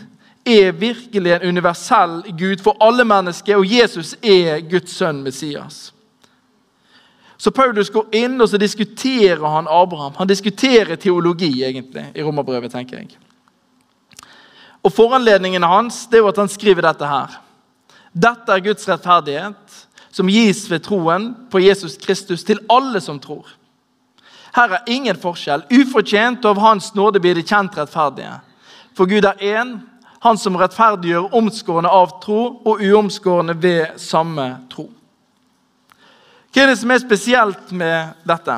er 0.45 0.71
virkelig 0.71 1.31
en 1.35 1.47
universell 1.49 2.21
Gud 2.39 2.63
for 2.63 2.77
alle 2.83 3.05
mennesker, 3.05 3.59
og 3.59 3.67
Jesus 3.67 4.15
er 4.23 4.61
Guds 4.69 4.95
sønn 4.95 5.23
Messias. 5.23 5.89
Så 7.39 7.51
Paulus 7.55 7.89
går 7.89 8.07
inn 8.19 8.41
og 8.41 8.49
så 8.51 8.59
diskuterer 8.59 9.45
han 9.47 9.67
Abraham. 9.71 10.15
Han 10.17 10.27
diskuterer 10.27 10.95
teologi 10.95 11.63
egentlig 11.63 12.09
i 12.15 12.23
Romerbrevet, 12.23 12.71
tenker 12.71 12.97
jeg. 12.99 13.15
Og 14.83 14.93
Foranledningen 14.95 15.63
hans 15.63 16.05
det 16.07 16.19
er 16.19 16.23
jo 16.23 16.31
at 16.31 16.39
han 16.39 16.51
skriver 16.51 16.85
dette 16.85 17.07
her. 17.07 17.39
Dette 18.13 18.55
er 18.55 18.63
Guds 18.63 18.87
rettferdighet, 18.89 19.79
som 20.11 20.29
gis 20.31 20.63
ved 20.71 20.83
troen 20.87 21.31
på 21.51 21.61
Jesus 21.61 21.97
Kristus 22.01 22.43
til 22.47 22.61
alle 22.71 23.01
som 23.03 23.19
tror. 23.21 23.45
Her 24.55 24.79
er 24.79 24.87
ingen 24.89 25.17
forskjell. 25.19 25.67
Ufortjent 25.69 26.45
og 26.45 26.57
av 26.57 26.63
Hans 26.63 26.93
nåde 26.97 27.21
blir 27.21 27.37
de 27.37 27.45
kjent 27.45 27.77
rettferdige. 27.77 28.39
For 28.97 29.09
Gud 29.09 29.25
er 29.25 29.39
én, 29.39 29.79
Han 30.19 30.35
som 30.35 30.57
rettferdiggjør 30.59 31.31
omskårne 31.31 31.87
av 31.87 32.17
tro 32.19 32.41
og 32.67 32.81
uomskårne 32.83 33.53
ved 33.55 33.93
samme 33.95 34.49
tro. 34.67 34.89
Hva 36.51 36.63
er 36.65 36.67
det 36.73 36.79
som 36.81 36.91
er 36.91 36.99
spesielt 36.99 37.71
med 37.71 38.17
dette? 38.27 38.57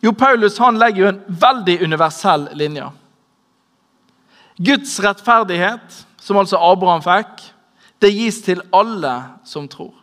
Jo, 0.00 0.14
Paulus 0.16 0.56
han 0.56 0.80
legger 0.80 1.02
jo 1.02 1.10
en 1.10 1.20
veldig 1.28 1.76
universell 1.84 2.48
linje. 2.56 2.88
Guds 4.56 4.98
rettferdighet, 5.00 6.06
som 6.20 6.38
altså 6.38 6.60
Abraham 6.60 7.02
fikk, 7.04 7.40
det 8.02 8.12
gis 8.14 8.40
til 8.42 8.62
alle 8.74 9.14
som 9.44 9.68
tror. 9.70 9.94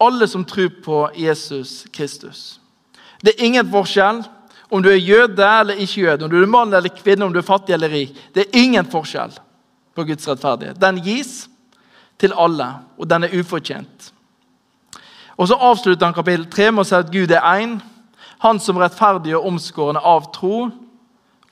Alle 0.00 0.26
som 0.28 0.44
tror 0.44 0.70
på 0.84 0.98
Jesus 1.16 1.84
Kristus. 1.92 2.60
Det 3.20 3.34
er 3.34 3.44
ingen 3.44 3.68
forskjell 3.70 4.22
om 4.70 4.82
du 4.82 4.88
er 4.90 5.00
jøde 5.02 5.44
eller 5.44 5.80
ikke 5.82 6.00
jøde, 6.00 6.24
om 6.24 6.30
du 6.30 6.38
er 6.40 6.50
mann 6.50 6.72
eller 6.74 6.92
kvinne, 6.94 7.26
om 7.26 7.32
du 7.32 7.40
er 7.40 7.46
fattig 7.46 7.74
eller 7.74 7.90
rik. 7.92 8.14
Det 8.34 8.46
er 8.46 8.58
ingen 8.62 8.86
forskjell 8.86 9.34
på 9.94 10.04
Guds 10.06 10.28
rettferdighet. 10.28 10.80
Den 10.80 11.00
gis 11.04 11.48
til 12.20 12.34
alle, 12.36 12.68
og 12.98 13.08
den 13.10 13.24
er 13.26 13.34
ufortjent. 13.40 14.12
Og 15.36 15.48
Så 15.48 15.54
avslutter 15.54 16.06
han 16.06 16.14
kapittel 16.14 16.46
3 16.46 16.70
med 16.70 16.84
å 16.84 16.88
si 16.88 16.94
at 16.94 17.12
Gud 17.12 17.30
er 17.32 17.40
én. 17.40 17.78
Han 18.44 18.60
som 18.60 18.76
rettferdig 18.76 19.34
og 19.36 19.46
omskårende 19.48 20.00
av 20.04 20.30
tro, 20.32 20.70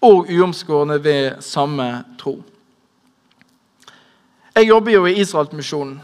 og 0.00 0.28
uomskårne 0.30 0.98
ved 1.04 1.42
samme 1.42 2.04
tro. 2.18 2.38
Jeg 4.54 4.68
jobber 4.68 4.92
jo 4.92 5.06
i 5.06 5.18
Israelsmisjonen. 5.20 6.00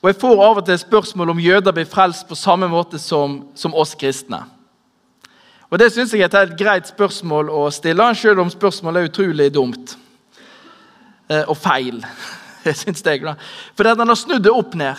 Og 0.00 0.08
jeg 0.08 0.16
får 0.20 0.42
av 0.42 0.58
og 0.62 0.66
til 0.66 0.78
spørsmål 0.80 1.34
om 1.34 1.42
jøder 1.42 1.74
blir 1.76 1.88
frelst 1.88 2.28
på 2.28 2.38
samme 2.38 2.68
måte 2.72 2.98
som, 2.98 3.42
som 3.54 3.74
oss 3.76 3.92
kristne. 3.98 4.44
Og 5.70 5.78
Det 5.78 5.90
syns 5.92 6.14
jeg 6.14 6.24
er 6.24 6.30
et 6.30 6.38
helt 6.38 6.58
greit 6.58 6.88
spørsmål 6.88 7.50
å 7.52 7.66
stille, 7.70 8.06
selv 8.14 8.42
om 8.42 8.50
spørsmålet 8.50 9.02
er 9.02 9.10
utrolig 9.10 9.50
dumt. 9.54 9.96
Eh, 11.30 11.44
og 11.46 11.56
feil. 11.56 12.00
Jeg 12.64 12.76
synes 12.76 13.02
det, 13.02 13.20
da. 13.22 13.36
For 13.78 13.86
den 13.86 14.08
har 14.10 14.18
snudd 14.18 14.42
det 14.44 14.52
opp 14.52 14.74
ned. 14.76 14.98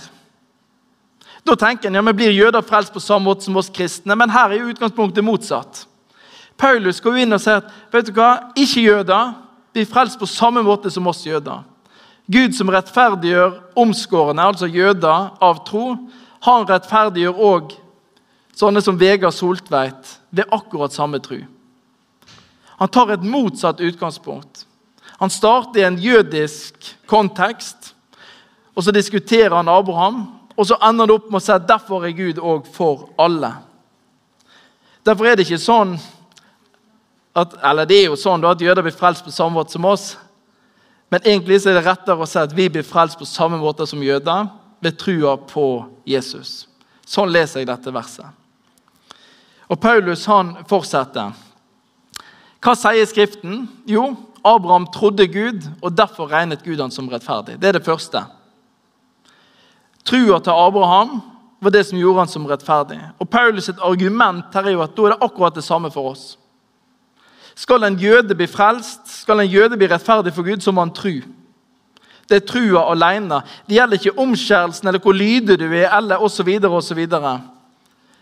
Da 1.45 1.55
tenker 1.59 1.89
en 1.89 1.97
ja, 1.99 2.01
vi 2.07 2.13
blir 2.17 2.31
jøder 2.33 2.63
frelst 2.65 2.93
på 2.93 3.01
samme 3.03 3.27
måte 3.27 3.45
som 3.45 3.57
oss 3.59 3.69
kristne, 3.73 4.15
men 4.17 4.31
her 4.33 4.49
er 4.49 4.61
jo 4.61 4.71
utgangspunktet 4.71 5.25
motsatt. 5.25 5.83
Paulus 6.61 7.01
går 7.01 7.23
inn 7.23 7.33
og 7.33 7.41
sier 7.41 7.61
at 7.61 7.69
vet 7.93 8.09
du 8.09 8.13
hva, 8.15 8.51
ikke-jøder 8.53 9.33
blir 9.73 9.87
frelst 9.89 10.19
på 10.21 10.29
samme 10.29 10.61
måte 10.65 10.91
som 10.93 11.07
oss 11.09 11.23
jøder. 11.25 11.63
Gud 12.31 12.53
som 12.55 12.69
rettferdiggjør 12.71 13.55
omskårene, 13.81 14.43
altså 14.45 14.69
jøder, 14.69 15.31
av 15.41 15.63
tro, 15.67 15.95
han 16.45 16.67
rettferdiggjør 16.69 17.41
òg 17.47 17.73
sånne 18.57 18.83
som 18.83 18.99
Vegard 18.99 19.33
Soltveit 19.33 20.17
ved 20.29 20.53
akkurat 20.53 20.93
samme 20.93 21.19
tro. 21.23 21.39
Han 22.81 22.89
tar 22.89 23.13
et 23.13 23.25
motsatt 23.25 23.81
utgangspunkt. 23.81 24.65
Han 25.21 25.29
starter 25.29 25.81
i 25.81 25.85
en 25.85 25.99
jødisk 26.01 26.95
kontekst, 27.09 27.93
og 28.75 28.85
så 28.85 28.93
diskuterer 28.93 29.53
han 29.53 29.69
Abraham. 29.69 30.23
Og 30.57 30.67
så 30.67 30.77
ender 30.83 31.07
det 31.07 31.15
opp 31.15 31.27
med 31.29 31.39
å 31.39 31.43
si 31.43 31.51
at 31.53 31.67
derfor 31.69 32.05
er 32.05 32.15
Gud 32.15 32.39
òg 32.41 32.65
for 32.73 33.07
alle. 33.21 33.53
Derfor 35.05 35.25
er 35.25 35.37
det 35.37 35.45
ikke 35.47 35.61
sånn 35.61 35.95
at, 37.33 37.53
Eller 37.63 37.87
det 37.87 38.01
er 38.01 38.09
jo 38.09 38.19
sånn 38.19 38.43
at 38.45 38.61
jøder 38.61 38.83
blir 38.83 38.95
frelst 38.95 39.23
på 39.23 39.31
samme 39.31 39.55
måte 39.55 39.75
som 39.75 39.85
oss. 39.87 40.17
Men 41.11 41.23
egentlig 41.27 41.61
er 41.65 41.77
det 41.77 41.85
rettere 41.85 42.23
å 42.23 42.27
si 42.27 42.39
at 42.39 42.53
vi 42.55 42.69
blir 42.71 42.87
frelst 42.87 43.19
på 43.19 43.27
samme 43.27 43.59
måte 43.59 43.87
som 43.87 44.03
jøder 44.03 44.49
ved 44.81 44.97
trua 44.99 45.37
på 45.37 45.65
Jesus. 46.07 46.65
Sånn 47.07 47.31
leser 47.31 47.61
jeg 47.61 47.69
dette 47.69 47.93
verset. 47.93 48.27
Og 49.71 49.79
Paulus 49.79 50.25
han 50.27 50.55
fortsetter. 50.67 51.31
Hva 52.61 52.75
sier 52.77 53.07
Skriften? 53.07 53.65
Jo, 53.87 54.11
Abraham 54.43 54.87
trodde 54.93 55.27
Gud, 55.31 55.63
og 55.81 55.95
derfor 55.95 56.31
regnet 56.31 56.63
Gud 56.65 56.81
han 56.81 56.91
som 56.91 57.09
rettferdig. 57.09 57.57
Det 57.61 57.69
er 57.69 57.77
det 57.77 57.85
første. 57.85 58.23
Trua 60.07 60.39
til 60.41 60.57
Abraham 60.57 61.19
var 61.61 61.73
det 61.73 61.85
som 61.87 61.99
gjorde 61.99 62.23
han 62.23 62.31
som 62.31 62.45
rettferdig. 62.49 62.99
Og 63.21 63.29
Paulus' 63.29 63.69
sitt 63.69 63.81
argument 63.85 64.53
her 64.53 64.67
er 64.67 64.75
jo 64.75 64.83
at 64.83 64.95
da 64.97 65.05
er 65.05 65.13
det 65.13 65.27
akkurat 65.27 65.55
det 65.55 65.65
samme 65.65 65.91
for 65.93 66.11
oss. 66.13 66.25
Skal 67.61 67.85
en 67.85 67.99
jøde 67.99 68.35
bli 68.35 68.47
frelst, 68.49 69.05
skal 69.21 69.43
en 69.43 69.49
jøde 69.51 69.77
bli 69.77 69.89
rettferdig 69.91 70.33
for 70.33 70.47
Gud, 70.47 70.63
så 70.63 70.73
må 70.73 70.81
han 70.81 70.93
tru. 70.95 71.19
Det 72.29 72.39
er 72.39 72.47
trua 72.47 72.85
alene. 72.89 73.41
Det 73.67 73.75
gjelder 73.75 73.99
ikke 73.99 74.19
omskjærelsen 74.23 74.87
eller 74.87 75.03
hvor 75.03 75.13
lydig 75.13 75.59
du 75.59 75.67
er, 75.67 75.91
eller 75.93 76.23
osv. 76.23 76.47
osv. 76.65 77.01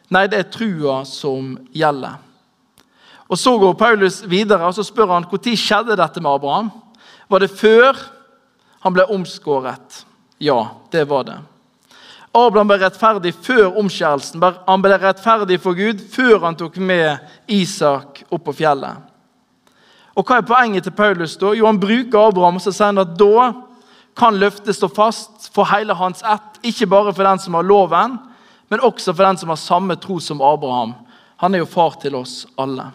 Nei, 0.10 0.25
det 0.28 0.39
er 0.39 0.49
trua 0.52 1.04
som 1.06 1.54
gjelder. 1.71 2.17
Og 3.30 3.38
Så 3.38 3.58
går 3.62 3.73
Paulus 3.78 4.23
videre 4.25 4.65
og 4.65 4.73
så 4.73 4.84
spør 4.84 5.13
han 5.13 5.28
når 5.30 5.56
skjedde 5.56 5.95
dette 5.95 6.21
med 6.21 6.32
Abraham. 6.32 6.71
Var 7.30 7.39
det 7.39 7.52
før 7.52 7.93
han 8.82 8.93
ble 8.93 9.06
omskåret? 9.06 10.04
Ja, 10.39 10.65
det 10.91 11.06
var 11.10 11.23
det. 11.23 11.38
Abraham 12.34 12.67
ble 12.67 12.80
rettferdig 12.82 13.34
før 13.34 13.78
omskjærelsen. 13.78 14.41
Han 14.67 14.82
ble 14.82 14.97
rettferdig 14.97 15.60
for 15.62 15.78
Gud 15.78 16.02
før 16.12 16.43
han 16.47 16.58
tok 16.58 16.78
med 16.78 17.17
Isak 17.47 18.23
opp 18.30 18.43
på 18.49 18.58
fjellet. 18.63 19.09
Og 20.19 20.27
Hva 20.27 20.41
er 20.41 20.47
poenget 20.47 20.84
til 20.84 20.95
Paulus? 20.95 21.38
da? 21.39 21.53
Jo, 21.55 21.65
Han 21.65 21.79
bruker 21.79 22.27
Abraham 22.27 22.60
og 22.60 22.62
så 22.62 22.73
sier 22.75 22.91
han 22.91 22.99
at 22.99 23.15
da 23.17 23.51
kan 24.19 24.36
løftet 24.36 24.75
stå 24.75 24.89
fast 24.91 25.47
for 25.55 25.69
hele 25.71 25.95
hans 25.95 26.23
ett. 26.27 26.60
Ikke 26.63 26.89
bare 26.91 27.13
for 27.13 27.23
den 27.23 27.39
som 27.39 27.55
har 27.55 27.63
loven, 27.63 28.17
men 28.69 28.84
også 28.84 29.13
for 29.13 29.23
den 29.23 29.38
som 29.38 29.49
har 29.49 29.55
samme 29.55 29.95
tro 29.95 30.19
som 30.19 30.41
Abraham. 30.41 30.93
Han 31.39 31.55
er 31.55 31.63
jo 31.63 31.69
far 31.71 31.95
til 32.01 32.17
oss 32.19 32.45
alle. 32.60 32.89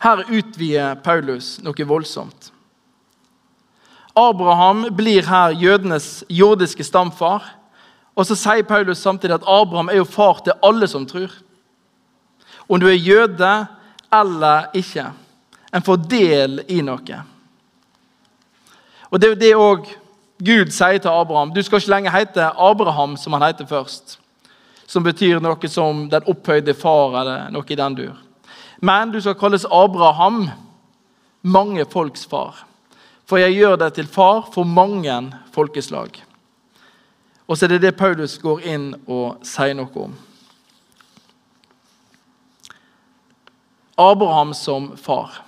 Her 0.00 0.24
utvider 0.32 0.96
Paulus 1.04 1.58
noe 1.64 1.84
voldsomt. 1.88 2.52
Abraham 4.16 4.86
blir 4.96 5.28
her 5.28 5.52
jødenes 5.52 6.24
jordiske 6.32 6.84
stamfar. 6.84 7.44
Og 8.16 8.24
så 8.24 8.36
sier 8.38 8.64
Paulus 8.64 9.02
samtidig 9.04 9.36
at 9.36 9.44
Abraham 9.44 9.90
er 9.92 10.00
jo 10.00 10.08
far 10.08 10.40
til 10.40 10.56
alle 10.64 10.88
som 10.88 11.04
tror. 11.04 11.28
Om 12.64 12.80
du 12.80 12.88
er 12.88 12.96
jøde 12.96 13.52
eller 14.08 14.70
ikke. 14.72 15.10
En 15.76 15.84
får 15.84 15.96
del 16.08 16.62
i 16.72 16.80
noe. 16.84 17.22
Og 19.10 19.20
Det 19.20 19.26
er 19.26 19.34
jo 19.34 19.40
det 19.40 19.54
òg 19.54 19.90
Gud 20.36 20.72
sier 20.72 20.98
til 21.00 21.12
Abraham. 21.12 21.52
Du 21.52 21.62
skal 21.62 21.80
ikke 21.80 21.92
lenger 21.92 22.12
hete 22.12 22.46
Abraham, 22.60 23.16
som 23.16 23.32
han 23.32 23.44
heter 23.46 23.68
først. 23.68 24.18
Som 24.86 25.04
betyr 25.04 25.40
noe 25.40 25.68
som 25.68 26.06
den 26.12 26.28
opphøyde 26.28 26.74
far, 26.76 27.20
eller 27.20 27.50
noe 27.52 27.68
i 27.68 27.78
den 27.78 27.96
dur. 27.96 28.16
Men 28.80 29.12
du 29.12 29.20
skal 29.20 29.36
kalles 29.38 29.64
Abraham, 29.72 30.50
mange 31.42 31.84
folks 31.92 32.26
far. 32.26 32.64
For 33.26 33.40
jeg 33.40 33.56
gjør 33.56 33.76
deg 33.80 33.96
til 33.96 34.06
far 34.06 34.44
for 34.52 34.64
mange 34.64 35.16
folkeslag. 35.52 36.20
Og 37.46 37.56
så 37.56 37.66
er 37.66 37.76
det 37.76 37.82
det 37.82 37.96
Paulus 37.96 38.38
går 38.38 38.64
inn 38.66 38.92
og 39.06 39.44
sier 39.46 39.74
noe 39.74 40.06
om. 40.06 40.14
Abraham 43.96 44.52
som 44.54 44.92
far. 45.00 45.45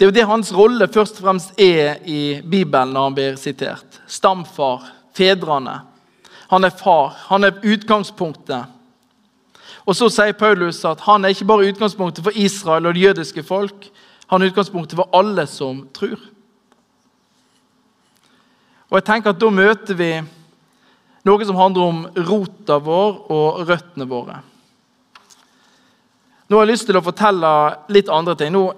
Det 0.00 0.06
er 0.06 0.08
jo 0.08 0.16
det 0.16 0.22
hans 0.24 0.50
rolle 0.56 0.86
først 0.88 1.18
og 1.18 1.26
fremst 1.26 1.58
er 1.60 1.98
i 2.08 2.40
Bibelen 2.40 2.94
når 2.96 3.02
han 3.04 3.16
blir 3.18 3.34
sitert. 3.36 3.98
Stamfar, 4.08 4.86
fedrene. 5.12 5.74
Han 6.48 6.64
er 6.64 6.72
far. 6.72 7.18
Han 7.28 7.44
er 7.44 7.60
utgangspunktet. 7.60 8.64
Og 9.84 9.96
Så 9.96 10.08
sier 10.08 10.32
Paulus 10.32 10.80
at 10.88 11.04
han 11.04 11.20
er 11.24 11.36
ikke 11.36 11.50
bare 11.52 11.68
utgangspunktet 11.68 12.24
for 12.24 12.32
Israel 12.32 12.88
og 12.88 12.96
det 12.96 13.04
jødiske 13.04 13.44
folk. 13.44 13.90
Han 14.32 14.40
er 14.40 14.48
utgangspunktet 14.48 14.96
for 14.96 15.12
alle 15.12 15.44
som 15.44 15.84
tror. 15.92 16.16
Og 18.88 19.02
jeg 19.02 19.04
tenker 19.04 19.36
at 19.36 19.40
Da 19.40 19.52
møter 19.52 19.94
vi 20.00 20.12
noe 21.28 21.44
som 21.44 21.60
handler 21.60 21.82
om 21.82 22.06
rota 22.16 22.80
vår 22.80 23.26
og 23.28 23.66
røttene 23.68 24.08
våre. 24.08 24.40
Nå 26.48 26.56
har 26.56 26.64
jeg 26.64 26.72
lyst 26.72 26.88
til 26.88 26.96
å 26.96 27.04
fortelle 27.04 27.58
litt 27.92 28.08
andre 28.08 28.34
ting. 28.34 28.56
Nå, 28.56 28.70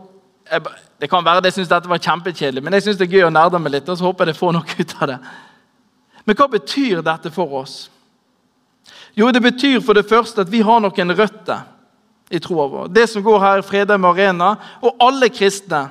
jeg, 0.52 0.62
det 1.00 1.08
kan 1.10 1.24
være 1.24 1.42
jeg 1.48 1.56
syns 1.56 1.70
dette 1.70 1.90
var 1.90 2.02
kjempekjedelig, 2.02 2.62
men 2.64 2.76
jeg 2.76 2.86
synes 2.86 3.00
det 3.00 3.08
er 3.08 3.16
gøy 3.16 3.26
å 3.28 3.32
nerde 3.32 3.60
meg 3.62 3.76
litt. 3.76 3.88
og 3.88 3.98
så 3.98 4.08
håper 4.08 4.26
jeg 4.26 4.34
det 4.34 4.40
får 4.40 4.54
noe 4.56 4.78
ut 4.78 4.94
av 5.00 5.10
det. 5.10 5.18
Men 6.24 6.38
hva 6.38 6.48
betyr 6.52 7.02
dette 7.02 7.32
for 7.34 7.54
oss? 7.62 7.76
Jo, 9.18 9.30
det 9.32 9.42
betyr 9.44 9.80
for 9.84 9.98
det 9.98 10.08
første 10.08 10.44
at 10.44 10.52
vi 10.52 10.62
har 10.64 10.80
noen 10.80 11.16
røtter 11.16 11.64
i 12.32 12.40
troa 12.40 12.68
vår. 12.68 12.92
Det 12.92 13.08
som 13.10 13.24
går 13.24 13.40
her 13.42 13.60
i 13.60 13.66
Fredheim 13.66 14.06
Arena, 14.08 14.54
og 14.80 15.02
alle 15.02 15.28
kristne. 15.32 15.82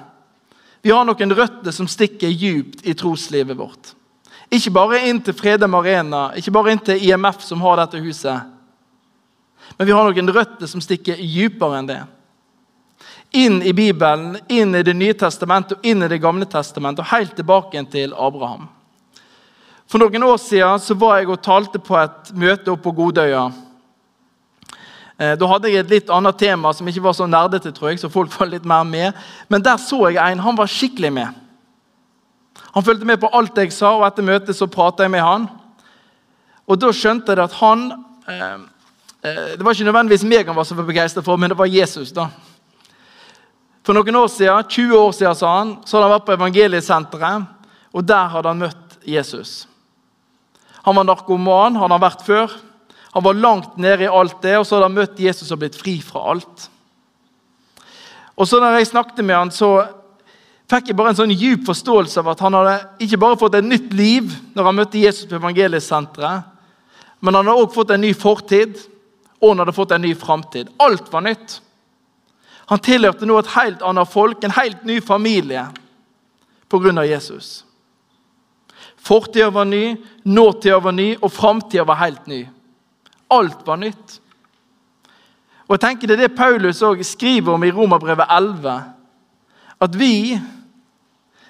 Vi 0.82 0.94
har 0.94 1.06
noen 1.06 1.36
røtter 1.38 1.74
som 1.76 1.90
stikker 1.90 2.32
djupt 2.34 2.86
i 2.88 2.96
troslivet 2.98 3.58
vårt. 3.58 3.94
Ikke 4.52 4.74
bare 4.74 5.04
inn 5.08 5.22
til 5.24 5.38
Fredheim 5.38 5.78
Arena, 5.78 6.32
ikke 6.36 6.54
bare 6.56 6.74
inn 6.74 6.82
til 6.82 7.04
IMF, 7.06 7.44
som 7.46 7.62
har 7.62 7.78
dette 7.84 8.02
huset. 8.02 8.50
Men 9.78 9.88
vi 9.88 9.94
har 9.96 10.10
noen 10.10 10.34
røtter 10.34 10.68
som 10.68 10.82
stikker 10.84 11.22
dypere 11.22 11.78
enn 11.80 11.92
det. 11.92 12.02
Inn 13.32 13.62
i 13.64 13.74
Bibelen, 13.74 14.38
inn 14.48 14.76
i 14.76 14.84
Det 14.84 14.94
nye 14.94 15.14
testamentet 15.14 15.78
og 15.78 15.86
inn 15.86 16.04
i 16.04 16.08
Det 16.12 16.22
gamle 16.22 16.46
testamentet, 16.46 17.06
og 17.06 17.12
helt 17.16 17.36
tilbake 17.36 17.84
til 17.92 18.14
Abraham. 18.14 18.68
For 19.88 20.00
noen 20.00 20.24
år 20.24 20.38
siden 20.40 20.80
så 20.80 20.96
var 20.96 21.20
jeg 21.20 21.30
og 21.32 21.44
talte 21.44 21.80
på 21.80 21.98
et 22.00 22.32
møte 22.32 22.72
oppe 22.72 22.84
på 22.86 22.96
Godøya. 22.96 23.50
Eh, 25.22 25.36
da 25.38 25.50
hadde 25.52 25.70
jeg 25.70 25.84
et 25.84 25.92
litt 25.92 26.12
annet 26.14 26.38
tema 26.40 26.72
som 26.74 26.88
ikke 26.88 27.04
var 27.04 27.16
så 27.18 27.28
nerdete, 27.28 27.74
tror 27.76 27.92
jeg, 27.92 28.00
så 28.00 28.10
folk 28.12 28.32
var 28.40 28.50
litt 28.50 28.68
mer 28.68 28.86
med. 28.88 29.18
Men 29.52 29.64
der 29.64 29.80
så 29.82 30.06
jeg 30.10 30.20
en. 30.24 30.44
Han 30.44 30.58
var 30.58 30.72
skikkelig 30.72 31.12
med. 31.14 31.42
Han 32.72 32.86
fulgte 32.88 33.08
med 33.08 33.20
på 33.20 33.30
alt 33.36 33.58
jeg 33.60 33.74
sa, 33.76 33.92
og 33.98 34.06
etter 34.08 34.26
møtet 34.26 34.56
så 34.56 34.70
prata 34.72 35.04
jeg 35.04 35.12
med 35.12 35.24
han. 35.26 35.50
Og 36.72 36.80
da 36.80 36.94
skjønte 36.96 37.36
jeg 37.36 37.44
at 37.44 37.58
han 37.60 37.90
eh, 38.32 38.64
eh, 39.28 39.44
Det 39.58 39.66
var 39.66 39.76
ikke 39.76 39.90
nødvendigvis 39.90 40.24
meg 40.24 40.48
han 40.48 40.56
var 40.56 40.68
så 40.68 40.78
begeistra 40.80 41.24
for, 41.26 41.38
men 41.38 41.52
det 41.52 41.60
var 41.60 41.68
Jesus. 41.68 42.16
da. 42.16 42.30
For 43.82 43.98
noen 43.98 44.18
år 44.20 44.30
siden, 44.30 44.68
20 44.70 44.98
år 44.98 45.14
siden, 45.18 45.38
sa 45.38 45.52
han, 45.58 45.76
så 45.86 45.98
hadde 45.98 46.08
han 46.08 46.16
vært 46.16 46.28
på 46.28 46.36
Evangeliesenteret, 46.38 47.48
og 47.92 48.06
der 48.08 48.28
hadde 48.34 48.52
han 48.52 48.62
møtt 48.62 49.00
Jesus. 49.10 49.54
Han 50.86 50.98
var 50.98 51.08
narkoman, 51.08 51.80
han 51.82 51.94
har 51.94 52.02
vært 52.02 52.22
før. 52.26 52.54
Han 53.12 53.26
var 53.26 53.40
langt 53.40 53.80
nede 53.82 54.06
i 54.06 54.12
alt 54.12 54.38
det, 54.44 54.54
og 54.58 54.66
så 54.66 54.78
hadde 54.78 54.88
han 54.88 55.00
møtt 55.02 55.20
Jesus 55.20 55.50
og 55.52 55.60
blitt 55.64 55.80
fri 55.80 55.98
fra 56.06 56.24
alt. 56.34 56.70
Og 58.38 58.48
så 58.48 58.62
når 58.62 58.80
jeg 58.80 58.92
snakket 58.94 59.26
med 59.26 59.36
han, 59.36 59.52
så 59.54 59.74
fikk 60.72 60.92
jeg 60.92 60.98
bare 60.98 61.12
en 61.12 61.20
sånn 61.20 61.34
djup 61.36 61.66
forståelse 61.68 62.22
av 62.22 62.32
at 62.32 62.46
han 62.46 62.56
hadde 62.56 62.78
ikke 63.04 63.20
bare 63.20 63.40
fått 63.42 63.58
et 63.60 63.68
nytt 63.68 63.92
liv 63.98 64.32
når 64.56 64.70
han 64.70 64.78
møtte 64.78 65.02
Jesus 65.02 65.28
på 65.28 65.36
evangeliesenteret, 65.42 66.48
men 67.22 67.38
han 67.38 67.50
hadde 67.50 67.66
også 67.66 67.76
fått 67.82 67.92
en 67.94 68.02
ny 68.02 68.14
fortid, 68.18 68.80
og 69.42 69.52
han 69.52 69.62
hadde 69.62 69.76
fått 69.76 69.92
en 69.94 70.06
ny 70.06 70.14
framtid. 70.18 70.72
Alt 70.82 71.12
var 71.14 71.26
nytt. 71.26 71.60
Han 72.72 72.80
tilhørte 72.80 73.28
nå 73.28 73.36
et 73.36 73.52
helt 73.52 73.82
annet 73.84 74.08
folk, 74.08 74.44
en 74.48 74.56
helt 74.56 74.86
ny 74.88 75.02
familie, 75.04 75.66
pga. 76.72 77.04
Jesus. 77.04 77.66
Fortida 78.96 79.50
var 79.52 79.66
ny, 79.68 79.98
nåtida 80.24 80.80
var 80.80 80.96
ny, 80.96 81.18
og 81.20 81.32
framtida 81.32 81.84
var 81.84 82.00
helt 82.00 82.28
ny. 82.32 82.46
Alt 83.28 83.68
var 83.68 83.76
nytt. 83.76 84.22
Og 85.68 85.76
jeg 85.76 85.84
tenker 85.84 86.08
Det 86.08 86.16
er 86.16 86.28
det 86.28 86.38
Paulus 86.38 86.82
også 86.82 87.04
skriver 87.04 87.54
om 87.54 87.64
i 87.64 87.72
Romerbrevet 87.72 88.28
11. 88.30 88.84
At 89.82 90.00
vi 90.00 90.40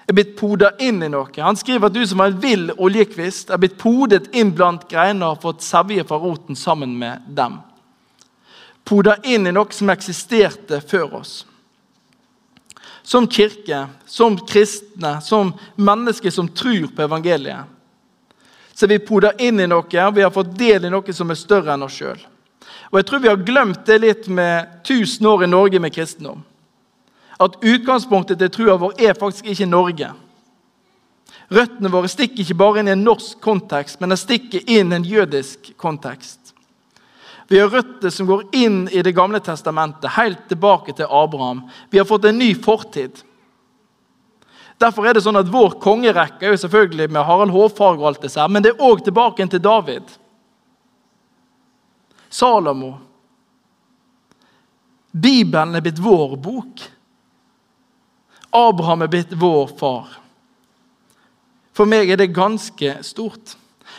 er 0.08 0.14
blitt 0.14 0.36
poda 0.36 0.72
inn 0.80 1.02
i 1.02 1.08
noe. 1.08 1.30
Han 1.38 1.56
skriver 1.56 1.86
at 1.86 1.94
du 1.94 2.06
som 2.06 2.20
er 2.20 2.32
en 2.32 2.42
vill 2.42 2.70
oljekvist, 2.78 3.50
er 3.50 3.62
blitt 3.62 3.78
podet 3.78 4.26
inn 4.34 4.50
blant 4.54 4.88
greiner 4.90 5.36
og 5.36 5.42
fått 5.42 5.62
sevje 5.62 6.02
fra 6.08 6.18
roten 6.18 6.58
sammen 6.58 6.98
med 6.98 7.22
dem 7.30 7.60
poda 8.84 9.16
inn 9.24 9.46
i 9.46 9.52
noe 9.54 9.72
som 9.74 9.90
eksisterte 9.92 10.80
før 10.80 11.18
oss. 11.22 11.34
Som 13.02 13.26
kirke, 13.26 13.86
som 14.06 14.36
kristne, 14.46 15.16
som 15.22 15.52
mennesker 15.76 16.30
som 16.30 16.48
tror 16.48 16.90
på 16.94 17.02
evangeliet. 17.02 17.70
Så 18.74 18.86
vi 18.86 18.98
poder 18.98 19.38
inn 19.42 19.60
i 19.60 19.66
noe, 19.68 19.84
og 19.84 20.14
vi 20.14 20.22
har 20.22 20.32
fått 20.34 20.54
del 20.58 20.86
i 20.86 20.92
noe 20.92 21.14
som 21.14 21.30
er 21.30 21.38
større 21.38 21.74
enn 21.74 21.84
oss 21.86 21.98
sjøl. 21.98 22.20
Og 22.92 22.98
jeg 23.00 23.08
tror 23.08 23.22
vi 23.24 23.30
har 23.30 23.44
glemt 23.46 23.86
det 23.88 23.98
litt 24.02 24.28
med 24.28 24.68
1000 24.84 25.26
år 25.28 25.44
i 25.44 25.50
Norge 25.50 25.80
med 25.80 25.94
kristendom. 25.94 26.42
At 27.40 27.56
utgangspunktet 27.64 28.38
til 28.38 28.52
trua 28.52 28.76
vår 28.80 29.00
er 29.00 29.18
faktisk 29.18 29.48
ikke 29.48 29.68
Norge. 29.70 30.10
Røttene 31.52 31.90
våre 31.92 32.08
stikker 32.08 32.44
ikke 32.44 32.56
bare 32.60 32.80
inn 32.80 32.90
i 32.90 32.94
en 32.94 33.04
norsk 33.04 33.40
kontekst, 33.44 34.00
men 34.00 34.12
de 34.12 34.18
stikker 34.20 34.64
inn 34.66 34.92
i 34.92 34.98
en 34.98 35.06
jødisk 35.08 35.72
kontekst. 35.80 36.41
Vi 37.52 37.58
har 37.58 37.68
røtter 37.68 38.10
som 38.10 38.26
går 38.26 38.46
inn 38.56 38.88
i 38.88 39.02
Det 39.02 39.12
gamle 39.12 39.36
testamentet, 39.44 40.08
helt 40.16 40.46
tilbake 40.48 40.94
til 40.96 41.04
Abraham. 41.04 41.58
Vi 41.90 41.98
har 41.98 42.06
fått 42.08 42.24
en 42.24 42.38
ny 42.38 42.54
fortid. 42.56 43.18
Derfor 44.80 45.04
er 45.04 45.12
det 45.12 45.22
sånn 45.26 45.36
at 45.36 45.50
Vår 45.52 45.76
kongerekke 45.82 46.46
er 46.46 46.54
jo 46.54 46.62
selvfølgelig 46.62 47.10
med 47.12 47.26
Harald 47.28 47.52
Hårfagre, 47.52 48.00
og 48.00 48.08
alt 48.08 48.24
det 48.24 48.32
her, 48.32 48.48
men 48.48 48.64
det 48.64 48.72
er 48.72 48.80
òg 48.80 49.04
tilbake 49.04 49.44
til 49.52 49.60
David. 49.60 50.16
Salomo. 52.32 52.94
Bibelen 55.12 55.76
er 55.76 55.84
blitt 55.84 56.00
vår 56.00 56.38
bok. 56.40 56.86
Abraham 58.48 59.04
er 59.04 59.12
blitt 59.12 59.36
vår 59.36 59.76
far. 59.76 60.16
For 61.76 61.84
meg 61.84 62.08
er 62.08 62.16
det 62.16 62.32
ganske 62.32 62.96
stort. 63.04 63.58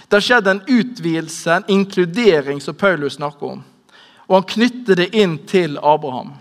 Det 0.10 0.22
skjedde 0.22 0.52
en 0.52 0.63
utvidelse, 0.68 1.52
en 1.52 1.70
inkludering, 1.72 2.62
som 2.62 2.76
Paulus 2.76 3.20
snakker 3.20 3.56
om. 3.56 3.63
Og 4.28 4.36
han 4.39 4.48
knytter 4.50 5.00
det 5.00 5.12
inn 5.16 5.38
til 5.48 5.78
Abraham. 5.82 6.34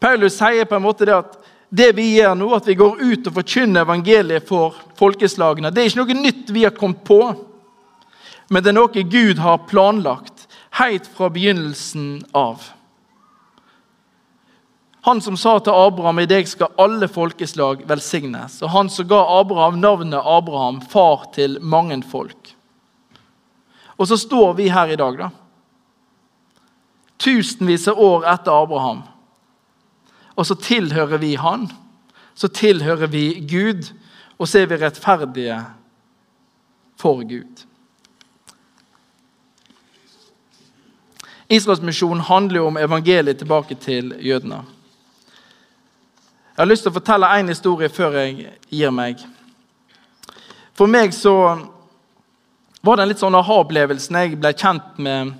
Paulus 0.00 0.38
sier 0.38 0.64
på 0.64 0.78
en 0.78 0.86
måte 0.86 1.08
det 1.08 1.16
at 1.16 1.36
det 1.70 1.92
vi 1.94 2.06
gjør 2.16 2.34
nå, 2.34 2.48
at 2.56 2.66
vi 2.66 2.74
går 2.78 2.98
ut 2.98 3.28
og 3.30 3.36
forkynner 3.36 3.84
evangeliet 3.84 4.48
for 4.48 4.78
folkeslagene, 4.98 5.70
det 5.70 5.82
er 5.82 5.90
ikke 5.90 6.02
noe 6.02 6.18
nytt 6.18 6.50
vi 6.50 6.64
har 6.66 6.74
kommet 6.74 7.04
på, 7.06 7.20
men 8.50 8.64
det 8.64 8.72
er 8.72 8.78
noe 8.80 9.04
Gud 9.12 9.38
har 9.38 9.66
planlagt 9.70 10.48
helt 10.80 11.06
fra 11.14 11.28
begynnelsen 11.30 12.24
av. 12.34 12.64
Han 15.02 15.20
som 15.24 15.36
sa 15.36 15.58
til 15.58 15.72
Abraham 15.72 16.18
i 16.20 16.28
deg 16.28 16.48
skal 16.48 16.74
alle 16.80 17.08
folkeslag 17.08 17.86
velsignes. 17.88 18.58
Og 18.60 18.72
han 18.74 18.90
som 18.92 19.08
ga 19.08 19.20
Abraham 19.40 19.78
navnet 19.80 20.26
Abraham, 20.28 20.80
far 20.80 21.24
til 21.34 21.56
mange 21.60 22.02
folk. 22.04 22.52
Og 23.96 24.08
så 24.08 24.18
står 24.20 24.52
vi 24.58 24.68
her 24.72 24.92
i 24.92 24.98
dag, 25.00 25.16
da. 25.16 25.30
Tusenvis 27.20 27.88
av 27.88 28.00
år 28.00 28.26
etter 28.28 28.52
Abraham. 28.52 29.02
Og 30.36 30.46
så 30.48 30.56
tilhører 30.56 31.20
vi 31.20 31.34
han. 31.40 31.68
Så 32.34 32.48
tilhører 32.48 33.08
vi 33.12 33.24
Gud, 33.48 33.90
og 34.40 34.48
så 34.48 34.62
er 34.62 34.70
vi 34.70 34.78
rettferdige 34.80 35.58
for 37.00 37.24
Gud. 37.28 37.64
Israelsmisjonen 41.50 42.22
handler 42.28 42.60
jo 42.60 42.68
om 42.70 42.78
evangeliet 42.78 43.40
tilbake 43.40 43.74
til 43.74 44.12
jødene. 44.20 44.62
Jeg 46.50 46.62
har 46.64 46.68
lyst 46.68 46.82
til 46.82 46.90
å 46.90 46.96
fortelle 46.96 47.28
én 47.38 47.48
historie 47.48 47.88
før 47.88 48.16
jeg 48.18 48.48
gir 48.74 48.90
meg. 48.90 49.20
For 50.74 50.90
meg 50.90 51.14
så 51.14 51.34
var 52.82 52.96
det 52.96 53.04
en 53.04 53.10
litt 53.12 53.22
sånn 53.22 53.36
aha-opplevelse 53.38 54.12
når 54.12 54.26
jeg 54.26 54.40
ble 54.40 54.52
kjent 54.58 54.98
med 54.98 55.34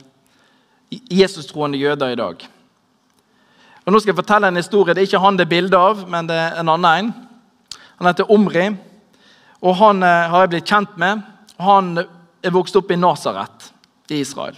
Jesus-troende 1.10 1.80
jøder 1.80 2.14
i 2.14 2.18
dag. 2.20 2.46
Og 3.84 3.92
Nå 3.92 4.00
skal 4.00 4.12
jeg 4.12 4.20
fortelle 4.20 4.50
en 4.52 4.60
historie. 4.60 4.94
Det 4.94 5.02
er 5.02 5.10
ikke 5.10 5.22
han 5.24 5.38
det 5.38 5.48
er 5.48 5.52
bilde 5.54 5.82
av, 5.82 6.06
men 6.06 6.30
det 6.30 6.36
er 6.38 6.58
en 6.60 6.72
annen 6.76 6.90
en. 6.90 7.12
Han 7.98 8.08
heter 8.08 8.30
Omri, 8.30 8.68
og 9.60 9.76
han 9.76 10.02
eh, 10.06 10.30
har 10.30 10.44
jeg 10.44 10.52
blitt 10.54 10.72
kjent 10.72 10.96
med. 11.00 11.24
Han 11.60 11.96
er 11.98 12.54
vokst 12.54 12.76
opp 12.78 12.92
i 12.92 12.98
Nasaret 13.00 13.72
i 14.08 14.22
Israel. 14.22 14.56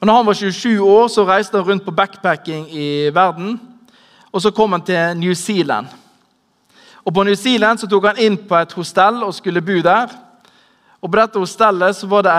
Og 0.00 0.08
når 0.08 0.16
han 0.16 0.26
var 0.30 0.38
27 0.38 0.80
år, 0.80 1.08
så 1.12 1.26
reiste 1.28 1.60
han 1.60 1.66
rundt 1.66 1.84
på 1.84 1.94
backpacking 1.94 2.70
i 2.72 2.88
verden. 3.14 3.58
Og 4.32 4.42
så 4.42 4.50
kom 4.54 4.72
han 4.72 4.82
til 4.86 5.16
New 5.18 5.34
Zealand. 5.34 5.86
Og 7.04 7.14
På 7.14 7.22
New 7.22 7.34
Zealand 7.34 7.80
så 7.80 7.88
tok 7.90 8.06
han 8.10 8.20
inn 8.22 8.36
på 8.46 8.56
et 8.60 8.72
hostell 8.72 9.22
og 9.26 9.34
skulle 9.34 9.62
bo 9.64 9.80
der. 9.82 10.12
Og 11.00 11.10
På 11.10 11.16
dette 11.16 11.40
hostellet 11.40 11.96
så 11.96 12.06
var 12.06 12.26
det 12.26 12.32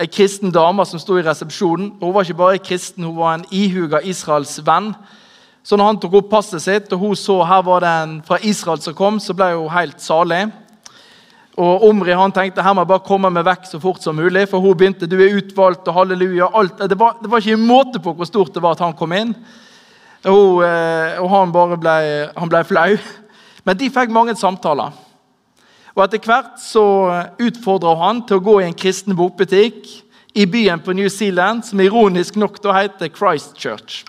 ei 0.00 0.06
kristen 0.06 0.52
dame 0.54 0.84
som 0.86 1.00
sto 1.02 1.18
i 1.18 1.24
resepsjonen. 1.26 1.96
Og 2.00 2.06
Hun 2.06 2.14
var 2.14 2.22
ikke 2.24 2.38
bare 2.38 2.58
kristen, 2.58 3.04
hun 3.04 3.16
var 3.16 3.34
en 3.34 3.44
ihuga 3.50 4.00
Israels 4.04 4.60
venn. 4.66 4.94
Så 5.66 5.76
når 5.76 5.86
han 5.86 5.98
tok 5.98 6.14
opp 6.14 6.30
passet 6.30 6.62
sitt, 6.62 6.92
og 6.94 6.98
hun 6.98 7.16
så 7.18 7.40
her 7.42 7.62
var 7.66 7.82
det 7.82 7.90
en 7.90 8.22
fra 8.22 8.38
Israel 8.38 8.78
som 8.80 8.94
kom, 8.94 9.18
så 9.18 9.34
ble 9.34 9.50
hun 9.56 9.72
helt 9.74 9.98
salig. 10.00 10.44
Og 11.58 11.88
Omri 11.88 12.14
han 12.14 12.32
tenkte 12.32 12.62
her 12.62 12.74
må 12.76 12.84
jeg 12.84 12.92
bare 12.92 13.02
komme 13.08 13.30
meg 13.32 13.44
vekk 13.48 13.66
så 13.66 13.80
fort 13.82 14.04
som 14.04 14.14
mulig. 14.14 14.44
For 14.48 14.62
hun 14.62 14.76
begynte 14.78 15.08
du 15.10 15.16
er 15.18 15.34
utvalgt 15.40 15.88
og 15.88 15.96
halleluja. 15.98 16.50
alt. 16.54 16.78
Det 16.78 16.98
var, 16.98 17.16
det 17.22 17.30
var 17.32 17.42
ikke 17.42 17.56
måte 17.56 17.98
på 17.98 18.12
hvor 18.14 18.28
stort 18.28 18.54
det 18.54 18.62
var 18.62 18.76
at 18.76 18.84
han 18.84 18.94
kom 18.94 19.12
inn. 19.16 19.34
Og, 20.26 20.62
eh, 20.66 21.18
og 21.22 21.30
han 21.30 21.52
bare 21.54 21.78
ble, 21.78 21.96
han 22.34 22.50
ble 22.50 22.62
flau. 22.66 22.96
Men 23.66 23.78
de 23.78 23.90
fikk 23.90 24.12
mange 24.14 24.34
samtaler. 24.38 24.94
Og 25.96 26.02
Etter 26.04 26.20
hvert 26.28 26.58
så 26.60 26.84
utfordra 27.40 27.94
han 28.02 28.20
til 28.26 28.38
å 28.38 28.44
gå 28.44 28.58
i 28.60 28.66
en 28.66 28.76
kristen 28.76 29.16
bokbutikk 29.16 29.86
i 30.36 30.44
byen 30.44 30.82
på 30.84 30.92
New 30.92 31.08
Zealand, 31.08 31.64
som 31.64 31.80
ironisk 31.80 32.36
nok 32.36 32.58
da 32.60 32.74
heter 32.76 33.08
Christchurch. 33.08 34.04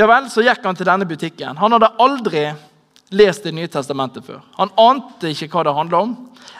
Ja 0.00 0.06
vel, 0.08 0.30
Så 0.30 0.40
gikk 0.40 0.64
han 0.64 0.76
til 0.76 0.88
denne 0.88 1.04
butikken. 1.04 1.58
Han 1.60 1.72
hadde 1.72 1.92
aldri 2.00 2.46
lest 3.12 3.44
Det 3.44 3.52
nye 3.52 3.68
testamentet 3.68 4.24
før. 4.24 4.40
Han 4.56 4.70
ante 4.80 5.28
ikke 5.28 5.50
hva 5.52 5.64
det 5.64 5.74
handla 5.76 5.98
om. 6.00 6.14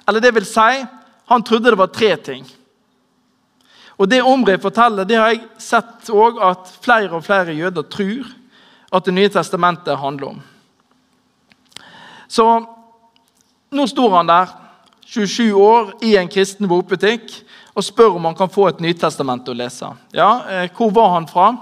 Eller 0.06 0.20
det 0.20 0.34
vil 0.34 0.44
si, 0.44 0.84
han 1.30 1.42
trodde 1.42 1.70
det 1.70 1.78
var 1.78 1.88
tre 1.88 2.16
ting. 2.16 2.44
Og 4.02 4.08
Det 4.10 4.22
Omri 4.26 4.56
forteller, 4.58 5.06
det 5.06 5.14
har 5.14 5.30
jeg 5.30 5.44
sett 5.62 6.08
òg 6.10 6.40
at 6.42 6.70
flere 6.82 7.14
og 7.14 7.22
flere 7.22 7.54
jøder 7.54 7.86
tror 7.86 8.32
at 8.92 9.04
Det 9.06 9.14
nye 9.14 9.30
testamentet 9.30 9.98
handler 9.98 10.34
om. 10.34 10.40
Så 12.28 12.46
nå 13.70 13.86
står 13.86 14.16
han 14.16 14.26
der, 14.26 14.50
27 15.06 15.54
år, 15.54 15.94
i 16.02 16.16
en 16.16 16.28
kristen 16.28 16.68
bokbutikk 16.68 17.30
og 17.76 17.84
spør 17.84 18.16
om 18.16 18.26
han 18.26 18.36
kan 18.36 18.50
få 18.50 18.66
et 18.68 18.80
Nytestament 18.80 19.48
å 19.48 19.54
lese. 19.54 19.94
Ja, 20.12 20.42
eh, 20.48 20.70
Hvor 20.76 20.90
var 20.90 21.14
han 21.14 21.28
fra? 21.28 21.56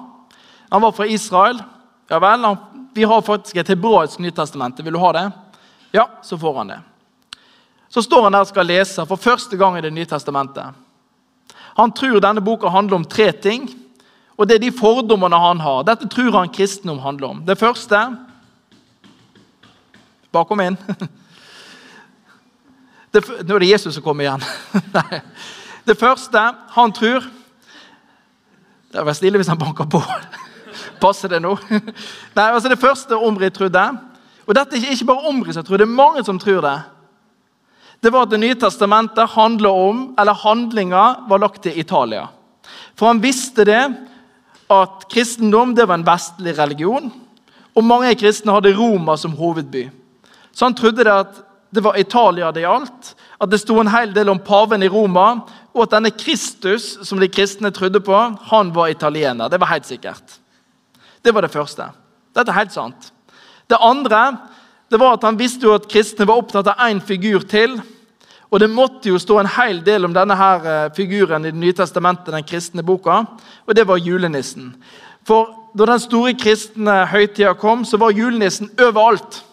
Han 0.71 0.83
var 0.83 0.93
fra 0.93 1.07
Israel. 1.07 1.61
Ja 2.09 2.19
vel, 2.19 2.57
vi 2.95 3.05
har 3.05 3.23
faktisk 3.23 3.57
et 3.57 3.69
hebraisk 3.69 4.19
nytestament. 4.19 4.79
Vil 4.79 4.93
du 4.93 4.99
ha 4.99 5.13
det? 5.13 5.31
Ja, 5.93 6.09
så 6.23 6.39
får 6.39 6.57
han 6.57 6.69
det. 6.69 6.81
Så 7.89 8.03
står 8.03 8.23
han 8.23 8.33
der 8.33 8.41
og 8.41 8.47
skal 8.47 8.67
lese 8.67 9.07
for 9.07 9.17
første 9.17 9.57
gang 9.57 9.77
i 9.79 9.81
Det 9.81 9.93
nye 9.93 10.07
testamentet. 10.07 10.75
Han 11.77 11.93
tror 11.93 12.21
denne 12.21 12.43
boka 12.45 12.69
handler 12.73 13.01
om 13.01 13.05
tre 13.05 13.31
ting, 13.33 13.69
og 14.41 14.49
det 14.49 14.57
er 14.57 14.65
de 14.65 14.73
fordommene 14.73 15.37
han 15.37 15.61
har. 15.61 15.85
Dette 15.85 16.09
tror 16.11 16.33
han 16.39 16.53
kristendom 16.53 16.99
handler 17.05 17.35
om. 17.35 17.45
Det 17.47 17.59
første 17.61 18.09
Bare 20.31 20.47
kom 20.47 20.61
inn. 20.63 20.77
Det, 23.11 23.25
nå 23.43 23.57
er 23.57 23.65
det 23.65 23.71
Jesus 23.73 23.97
som 23.97 24.05
kommer 24.05 24.23
igjen. 24.23 24.45
Det 25.89 25.97
første 25.99 26.39
han 26.77 26.93
tror 26.95 27.25
Det 28.93 29.03
var 29.03 29.17
stille 29.19 29.41
hvis 29.41 29.51
han 29.51 29.59
banker 29.59 29.89
på. 29.91 29.99
Passer 31.03 31.33
det 31.33 31.41
nå? 31.43 31.57
Nei, 31.71 32.47
altså 32.47 32.71
Det 32.71 32.79
første 32.79 33.19
Omri 33.19 33.51
trodde 33.51 33.83
Og 34.47 34.55
dette 34.55 34.79
er 34.79 34.95
ikke 34.95 35.09
bare 35.11 35.27
Omri 35.33 35.57
som 35.57 35.67
tror, 35.67 35.83
det 35.83 35.89
er 35.89 35.99
mange 35.99 36.23
som 36.25 36.39
tror 36.39 36.63
det. 36.63 36.77
Det 38.01 38.11
var 38.11 38.25
at 38.25 38.31
Det 38.31 38.41
nye 38.41 38.57
testamentet 38.57 39.31
handla 39.37 39.71
om, 39.71 40.15
eller 40.19 40.35
handlinga 40.35 41.05
var 41.29 41.39
lagt 41.39 41.63
til 41.63 41.79
Italia. 41.79 42.29
For 42.97 43.07
han 43.07 43.21
visste 43.21 43.65
det 43.65 43.83
at 44.71 45.05
kristendom 45.11 45.75
det 45.75 45.87
var 45.89 45.99
en 45.99 46.07
vestlig 46.07 46.57
religion. 46.59 47.11
Og 47.77 47.85
mange 47.85 48.15
kristne 48.19 48.55
hadde 48.55 48.73
Roma 48.77 49.17
som 49.17 49.35
hovedby. 49.37 49.89
Så 50.53 50.65
han 50.65 50.75
trodde 50.75 51.05
det 51.05 51.13
at 51.13 51.41
det 51.71 51.83
var 51.85 51.99
Italia 51.99 52.51
det 52.53 52.65
gjaldt. 52.65 53.15
At 53.41 53.51
det 53.51 53.61
sto 53.63 53.79
en 53.81 53.91
hel 53.93 54.15
del 54.15 54.31
om 54.33 54.41
paven 54.43 54.83
i 54.83 54.91
Roma, 54.91 55.43
og 55.71 55.85
at 55.85 55.95
denne 55.95 56.11
Kristus 56.11 56.97
som 57.07 57.21
de 57.21 57.29
kristne 57.31 57.71
trodde 57.75 58.01
på, 58.03 58.17
han 58.51 58.73
var 58.75 58.91
italiener. 58.91 59.49
Det 59.49 59.61
var 59.61 59.71
helt 59.75 59.87
sikkert. 59.87 60.39
Det 61.23 61.35
var 61.35 61.45
det 61.45 61.53
første. 61.53 61.91
Dette 62.35 62.51
er 62.51 62.59
helt 62.59 62.75
sant. 62.75 63.13
Det 63.71 63.79
andre 63.79 64.23
det 64.91 64.99
var 64.99 65.15
at 65.15 65.25
han 65.25 65.39
visste 65.39 65.69
jo 65.69 65.75
at 65.77 65.87
kristne 65.91 66.27
var 66.27 66.41
opptatt 66.41 66.67
av 66.73 66.89
én 66.89 67.01
figur 67.01 67.45
til. 67.47 67.79
Og 68.51 68.59
det 68.59 68.71
måtte 68.71 69.13
jo 69.13 69.19
stå 69.23 69.37
en 69.39 69.53
hel 69.55 69.79
del 69.87 70.05
om 70.05 70.15
denne 70.15 70.35
her 70.35 70.67
eh, 70.67 70.93
figuren 70.97 71.47
i 71.47 71.53
Det 71.53 71.61
nye 71.61 71.77
testamentet, 71.77 72.35
den 72.35 72.47
kristne 72.47 72.83
boka, 72.83 73.23
og 73.67 73.77
det 73.77 73.87
var 73.87 74.03
julenissen. 74.03 74.75
For 75.23 75.55
da 75.79 75.87
den 75.87 76.03
store 76.03 76.35
kristne 76.35 77.05
høytida 77.07 77.55
kom, 77.55 77.85
så 77.85 77.97
var 77.97 78.11
julenissen 78.11 78.71
overalt. 78.81 79.45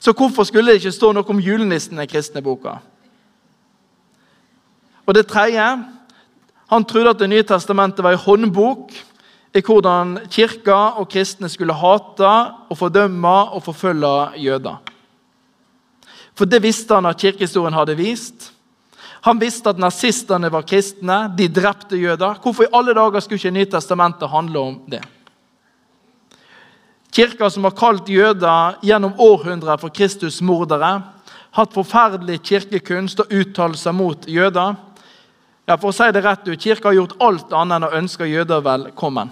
Så 0.00 0.12
hvorfor 0.12 0.42
skulle 0.42 0.72
det 0.72 0.80
ikke 0.80 0.96
stå 0.96 1.12
noe 1.14 1.30
om 1.30 1.38
julenissen 1.38 1.94
i 1.94 2.02
den 2.02 2.10
kristne 2.10 2.42
boka? 2.42 2.80
Og 5.06 5.14
det 5.14 5.26
tredje 5.26 5.84
Han 6.72 6.84
trodde 6.84 7.10
at 7.10 7.18
Det 7.18 7.28
nye 7.28 7.42
testamentet 7.42 8.02
var 8.02 8.12
en 8.12 8.18
håndbok 8.18 8.92
i 9.52 9.60
hvordan 9.60 10.16
kirka 10.32 10.78
og 11.00 11.10
kristne 11.12 11.50
skulle 11.52 11.76
hate 11.76 12.32
og 12.70 12.78
fordømme 12.78 13.34
og 13.52 13.62
forfølge 13.66 14.14
jøder. 14.40 14.78
For 16.34 16.48
det 16.48 16.62
visste 16.64 16.96
han 16.96 17.06
at 17.06 17.20
kirkehistorien 17.20 17.76
hadde 17.76 17.96
vist. 17.98 18.52
Han 19.22 19.38
visste 19.38 19.70
at 19.70 19.78
nazistene 19.78 20.48
var 20.50 20.64
kristne, 20.66 21.26
de 21.36 21.48
drepte 21.48 21.98
jøder. 22.00 22.40
Hvorfor 22.42 22.64
i 22.64 22.72
alle 22.74 22.94
dager 22.96 23.20
skulle 23.20 23.38
ikke 23.38 23.54
Nytestamentet 23.58 24.30
handle 24.30 24.58
om 24.58 24.78
det? 24.90 25.02
Kirka 27.12 27.50
som 27.52 27.68
har 27.68 27.76
kalt 27.76 28.08
jøder 28.08 28.78
gjennom 28.82 29.18
århundrer 29.20 29.76
for 29.78 29.92
Kristus-mordere, 29.92 31.02
hatt 31.52 31.74
forferdelig 31.76 32.40
kirkekunst 32.48 33.20
og 33.20 33.34
uttalelser 33.36 33.92
mot 33.92 34.24
jøder. 34.26 34.78
Ja, 35.68 35.76
For 35.76 35.92
å 35.92 35.94
si 35.94 36.08
det 36.10 36.24
rett 36.24 36.48
ut, 36.48 36.58
Kirka 36.58 36.88
har 36.88 36.96
gjort 36.96 37.18
alt 37.20 37.52
annet 37.52 37.76
enn 37.76 37.86
å 37.86 37.94
ønske 38.00 38.26
jøder 38.26 38.64
velkommen. 38.64 39.30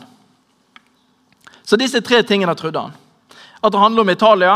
Så 1.71 1.77
disse 1.79 2.01
tre 2.03 2.19
tingene 2.27 2.55
trodde 2.59 2.81
han. 2.83 2.95
At 3.63 3.71
det 3.73 3.79
handler 3.79 4.03
om 4.03 4.11
Italia, 4.11 4.55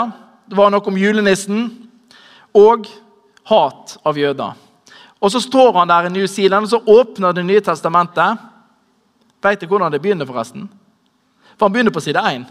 det 0.51 0.57
var 0.59 0.73
noe 0.75 0.83
om 0.91 0.97
julenissen 0.99 1.69
og 2.59 2.89
hat 3.47 3.93
av 4.03 4.19
jøder. 4.19 4.57
Og 5.23 5.31
Så 5.31 5.41
står 5.41 5.73
han 5.79 5.89
der 5.89 6.09
i 6.09 6.11
New 6.11 6.27
Zealand 6.27 6.67
og 6.67 6.71
så 6.71 6.81
åpner 6.83 7.33
Det 7.33 7.45
nye 7.47 7.61
testamentet. 7.61 8.39
Vet 9.43 9.61
du 9.61 9.67
hvordan 9.67 9.93
det 9.93 10.03
begynner, 10.03 10.27
forresten? 10.27 10.69
For 11.57 11.69
Han 11.69 11.73
begynner 11.73 11.95
på 11.95 12.01
side 12.01 12.19
1. 12.19 12.47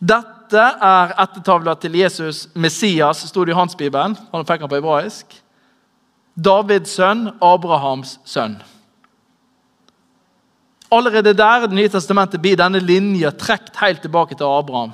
Dette 0.00 0.66
er 0.82 1.14
ettertavla 1.22 1.74
til 1.74 1.96
Jesus 1.96 2.48
Messias, 2.54 3.24
sto 3.28 3.44
det 3.44 3.52
i 3.52 3.56
hans 3.56 3.76
bibel. 3.76 4.16
Han 4.32 4.44
fikk 4.44 4.60
han 4.60 4.68
på 4.68 4.76
hebraisk. 4.76 5.42
Davids 6.36 6.90
sønn, 6.98 7.30
Abrahams 7.40 8.18
sønn. 8.24 8.60
Allerede 10.92 11.32
der 11.32 11.64
i 11.64 11.66
Det 11.70 11.76
nye 11.76 11.88
testamentet 11.88 12.40
blir 12.42 12.58
denne 12.60 12.80
linja 12.80 13.30
trukket 13.30 13.78
helt 13.80 14.02
tilbake 14.04 14.36
til 14.36 14.44
Abraham. 14.44 14.92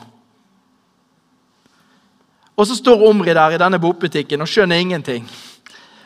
Og 2.57 2.67
Så 2.67 2.77
står 2.79 3.09
Omri 3.09 3.35
der 3.35 3.55
i 3.55 3.59
denne 3.59 3.79
bokbutikken 3.79 4.41
og 4.41 4.49
skjønner 4.49 4.79
ingenting. 4.79 5.29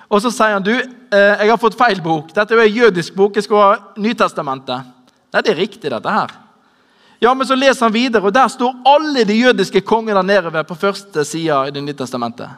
Og 0.08 0.20
Så 0.20 0.30
sier 0.30 0.52
han 0.52 0.62
du, 0.62 0.72
eh, 0.72 1.36
jeg 1.40 1.50
har 1.50 1.60
fått 1.60 1.78
feil 1.78 2.00
bok. 2.00 2.34
Dette 2.34 2.54
er 2.54 2.64
en 2.64 2.74
jødisk 2.74 3.14
bok. 3.14 3.36
Jeg 3.36 3.44
skal 3.44 3.56
ha 3.56 3.76
Nytestamentet. 3.96 4.84
Nei, 5.32 5.42
det 5.42 5.52
er 5.52 5.60
riktig, 5.60 5.90
dette 5.90 6.10
her. 6.10 6.28
Ja, 7.20 7.34
men 7.34 7.46
så 7.46 7.54
leser 7.54 7.86
han 7.86 7.94
videre, 7.94 8.26
og 8.26 8.34
der 8.34 8.48
står 8.48 8.74
alle 8.84 9.24
de 9.24 9.34
jødiske 9.34 9.80
kongene 9.80 10.22
nedover 10.22 10.64
på 10.66 10.74
første 10.74 11.24
sida 11.24 11.66
i 11.66 11.70
Det 11.70 11.82
nye 11.82 11.94
testamentet. 11.94 12.48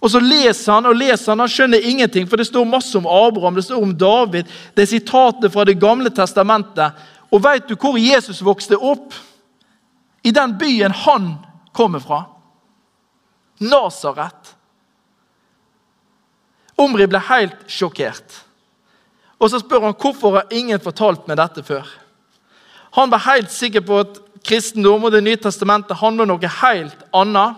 Og 0.00 0.10
så 0.10 0.20
leser 0.20 0.72
han 0.72 0.88
og 0.88 0.96
leser 0.96 1.32
han, 1.32 1.42
han 1.44 1.52
skjønner 1.52 1.84
ingenting, 1.84 2.28
for 2.28 2.40
det 2.40 2.48
står 2.48 2.68
masse 2.68 2.96
om 2.96 3.08
Abraham, 3.08 3.58
det 3.58 3.66
står 3.66 3.82
om 3.84 3.92
David. 3.96 4.48
Det 4.74 4.86
er 4.86 4.92
sitatene 4.94 5.50
fra 5.52 5.66
Det 5.68 5.76
gamle 5.80 6.10
testamentet. 6.10 6.96
Og 7.30 7.42
vet 7.44 7.68
du 7.68 7.76
hvor 7.76 7.98
Jesus 8.00 8.40
vokste 8.42 8.78
opp? 8.78 9.12
I 10.24 10.32
den 10.32 10.56
byen 10.58 10.92
han 10.92 11.34
kommer 11.76 12.00
fra. 12.00 12.24
Nasaret. 13.60 14.54
Omri 16.80 17.06
ble 17.08 17.20
helt 17.28 17.68
sjokkert. 17.68 18.40
Og 19.40 19.52
så 19.52 19.60
spør 19.60 19.88
han 19.88 19.96
hvorfor 19.96 20.38
har 20.38 20.52
ingen 20.52 20.80
fortalt 20.80 21.28
meg 21.28 21.38
dette 21.40 21.64
før. 21.64 21.84
Han 22.96 23.12
var 23.12 23.24
helt 23.28 23.52
sikker 23.52 23.84
på 23.84 24.00
at 24.02 24.20
kristendom 24.44 25.04
og 25.04 25.12
Det 25.12 25.22
nye 25.24 25.40
testamentet 25.40 26.00
handler 26.00 26.24
om 26.24 26.34
noe 26.34 26.52
helt 26.60 27.04
annet. 27.16 27.56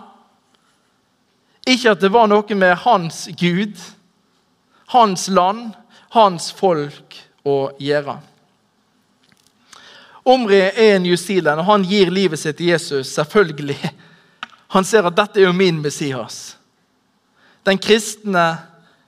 Ikke 1.67 1.93
at 1.93 2.01
det 2.03 2.11
var 2.11 2.27
noe 2.27 2.55
med 2.59 2.75
hans 2.83 3.27
Gud, 3.39 3.77
hans 4.91 5.27
land, 5.31 5.71
hans 6.13 6.51
folk 6.51 7.17
å 7.47 7.71
gjøre. 7.79 8.17
Omri 10.23 10.59
er 10.59 10.95
en 10.95 11.03
New 11.03 11.15
og 11.15 11.65
han 11.67 11.83
gir 11.83 12.11
livet 12.11 12.39
sitt 12.39 12.57
til 12.57 12.71
Jesus. 12.71 13.11
selvfølgelig. 13.11 13.91
Han 14.67 14.83
ser 14.83 15.05
at 15.05 15.15
dette 15.15 15.39
er 15.39 15.45
jo 15.45 15.53
min 15.53 15.81
Messias. 15.81 16.57
Den 17.65 17.77
kristne 17.77 18.57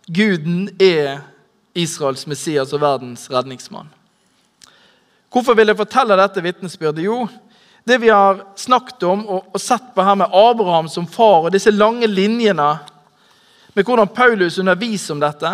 guden 0.07 0.69
er 0.79 1.23
Israels 1.75 2.27
Messias 2.27 2.73
og 2.73 2.81
verdens 2.81 3.27
redningsmann. 3.31 3.87
Hvorfor 5.31 5.53
vil 5.53 5.67
jeg 5.67 5.77
fortelle 5.77 6.15
dette 6.15 6.43
vitnesbyrdet? 6.43 7.03
Jo, 7.03 7.27
det 7.85 7.97
vi 8.01 8.09
har 8.09 8.43
snakket 8.55 9.03
om 9.03 9.23
og, 9.27 9.49
og 9.53 9.61
sett 9.61 9.91
på 9.93 10.03
her 10.03 10.17
med 10.17 10.33
Abraham 10.33 10.89
som 10.89 11.05
far, 11.07 11.45
og 11.45 11.53
disse 11.53 11.71
lange 11.73 12.09
linjene 12.09 12.71
med 13.75 13.85
hvordan 13.85 14.09
Paulus 14.09 14.57
underviser 14.57 15.13
om 15.13 15.21
dette, 15.21 15.51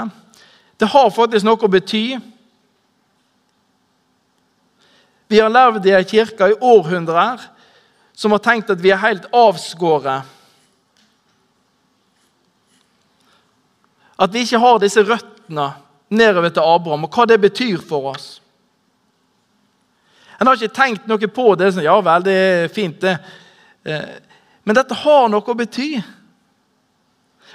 det 0.79 0.89
har 0.89 1.11
faktisk 1.13 1.45
noe 1.45 1.59
å 1.59 1.69
bety. 1.71 2.05
Vi 5.31 5.39
har 5.39 5.51
levd 5.51 5.85
i 5.87 5.95
ei 5.95 6.05
kirke 6.07 6.51
i 6.51 6.57
århundrer 6.57 7.43
som 8.17 8.33
har 8.33 8.41
tenkt 8.43 8.71
at 8.71 8.81
vi 8.81 8.91
er 8.93 9.01
helt 9.01 9.27
avskåret. 9.35 10.27
At 14.21 14.33
vi 14.33 14.43
ikke 14.45 14.61
har 14.61 14.81
disse 14.81 15.03
røttene 15.05 15.71
nedover 16.11 16.51
til 16.53 16.65
Abraham, 16.67 17.07
og 17.07 17.15
hva 17.15 17.25
det 17.29 17.39
betyr 17.41 17.81
for 17.81 18.11
oss. 18.11 18.40
En 20.41 20.49
har 20.49 20.57
ikke 20.57 20.73
tenkt 20.73 21.05
noe 21.05 21.29
på 21.29 21.51
det. 21.53 21.69
Sånn, 21.75 21.85
ja 21.85 21.99
vel, 22.01 22.25
det 22.25 22.33
er 22.33 22.71
fint, 22.73 22.97
det. 23.03 23.13
Eh, 23.85 24.17
men 24.65 24.77
dette 24.77 24.97
har 24.97 25.29
noe 25.29 25.45
å 25.45 25.57
bety. 25.57 25.91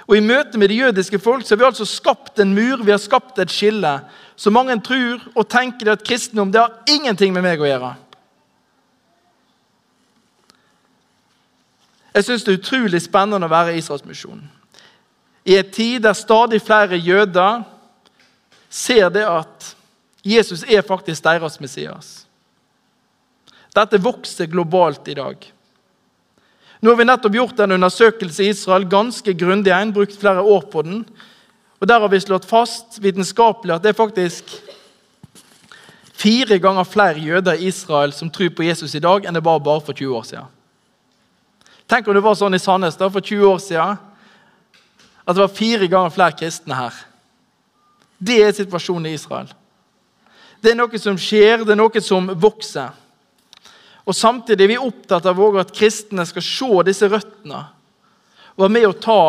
Og 0.07 0.15
I 0.15 0.23
møte 0.23 0.59
med 0.59 0.71
de 0.71 0.79
jødiske 0.79 1.19
folk 1.19 1.43
så 1.43 1.55
har 1.55 1.59
vi 1.59 1.67
altså 1.67 1.87
skapt 1.87 2.39
en 2.39 2.53
mur, 2.55 2.79
vi 2.85 2.93
har 2.93 3.01
skapt 3.03 3.39
et 3.43 3.51
skille. 3.51 3.91
Så 4.39 4.53
mange 4.55 4.77
tror 4.79 5.19
og 5.33 5.49
tenker 5.51 5.91
at 5.91 6.05
kristendom 6.07 6.51
det 6.53 6.61
har 6.63 6.77
ingenting 6.87 7.33
med 7.35 7.43
meg 7.43 7.59
å 7.59 7.67
gjøre. 7.67 7.89
Jeg 12.15 12.25
syns 12.25 12.45
det 12.45 12.53
er 12.53 12.61
utrolig 12.61 13.01
spennende 13.03 13.49
å 13.49 13.51
være 13.51 13.75
i 13.75 13.81
Israelsmisjonen. 13.81 14.45
I 15.47 15.57
en 15.59 15.75
tid 15.75 16.05
der 16.07 16.15
stadig 16.15 16.61
flere 16.63 16.97
jøder 16.97 17.65
ser 18.69 19.11
det 19.11 19.27
at 19.27 19.73
Jesus 20.23 20.63
er 20.63 20.87
faktisk 20.87 21.23
deres 21.23 21.59
Messias. 21.59 22.26
Dette 23.77 23.99
vokser 24.01 24.49
globalt 24.49 25.07
i 25.07 25.15
dag. 25.17 25.37
Nå 26.81 26.91
har 26.91 26.97
vi 26.97 27.05
nettopp 27.05 27.35
gjort 27.37 27.59
en 27.61 27.75
undersøkelse 27.77 28.45
i 28.45 28.51
Israel, 28.53 28.85
ganske 28.89 29.33
grundig 29.37 29.73
en, 29.73 29.93
brukt 29.93 30.17
flere 30.17 30.41
år 30.41 30.65
på 30.71 30.81
den. 30.85 31.03
Og 31.81 31.87
Der 31.87 31.99
har 31.99 32.09
vi 32.09 32.19
slått 32.19 32.45
fast 32.45 32.97
vitenskapelig 33.01 33.75
at 33.75 33.83
det 33.83 33.93
er 33.93 33.97
faktisk 33.97 34.49
fire 36.17 36.57
ganger 36.59 36.83
flere 36.83 37.21
jøder 37.21 37.57
i 37.57 37.69
Israel 37.69 38.13
som 38.13 38.29
tror 38.33 38.49
på 38.49 38.65
Jesus 38.65 38.95
i 38.95 39.01
dag, 39.01 39.25
enn 39.25 39.37
det 39.37 39.45
var 39.45 39.61
bare 39.61 39.83
for 39.85 39.93
20 39.93 40.17
år 40.17 40.25
siden. 40.25 40.53
Tenk 41.87 42.07
om 42.07 42.17
det 42.17 42.25
var 42.25 42.35
sånn 42.35 42.57
i 42.57 42.59
Sandnes 42.59 42.97
da, 42.97 43.09
for 43.09 43.21
20 43.21 43.45
år 43.47 43.61
siden 43.63 43.97
at 45.27 45.35
det 45.35 45.43
var 45.43 45.53
fire 45.53 45.87
ganger 45.91 46.13
flere 46.15 46.35
kristne 46.39 46.75
her. 46.75 46.93
Det 48.17 48.37
er 48.41 48.55
situasjonen 48.55 49.09
i 49.11 49.17
Israel. 49.17 49.49
Det 50.63 50.71
er 50.71 50.79
noe 50.79 50.99
som 50.99 51.19
skjer, 51.19 51.61
det 51.61 51.75
er 51.75 51.79
noe 51.79 52.01
som 52.01 52.31
vokser. 52.41 52.89
Og 54.07 54.15
Samtidig 54.15 54.63
er 54.63 54.71
vi 54.71 54.79
opptatt 54.79 55.25
av 55.27 55.39
at 55.59 55.73
kristne 55.75 56.23
skal 56.25 56.45
se 56.45 56.69
disse 56.87 57.09
røttene 57.11 57.65
og 58.57 58.63
være 58.63 58.73
med 58.73 58.87
å 58.87 58.95
ta 58.97 59.21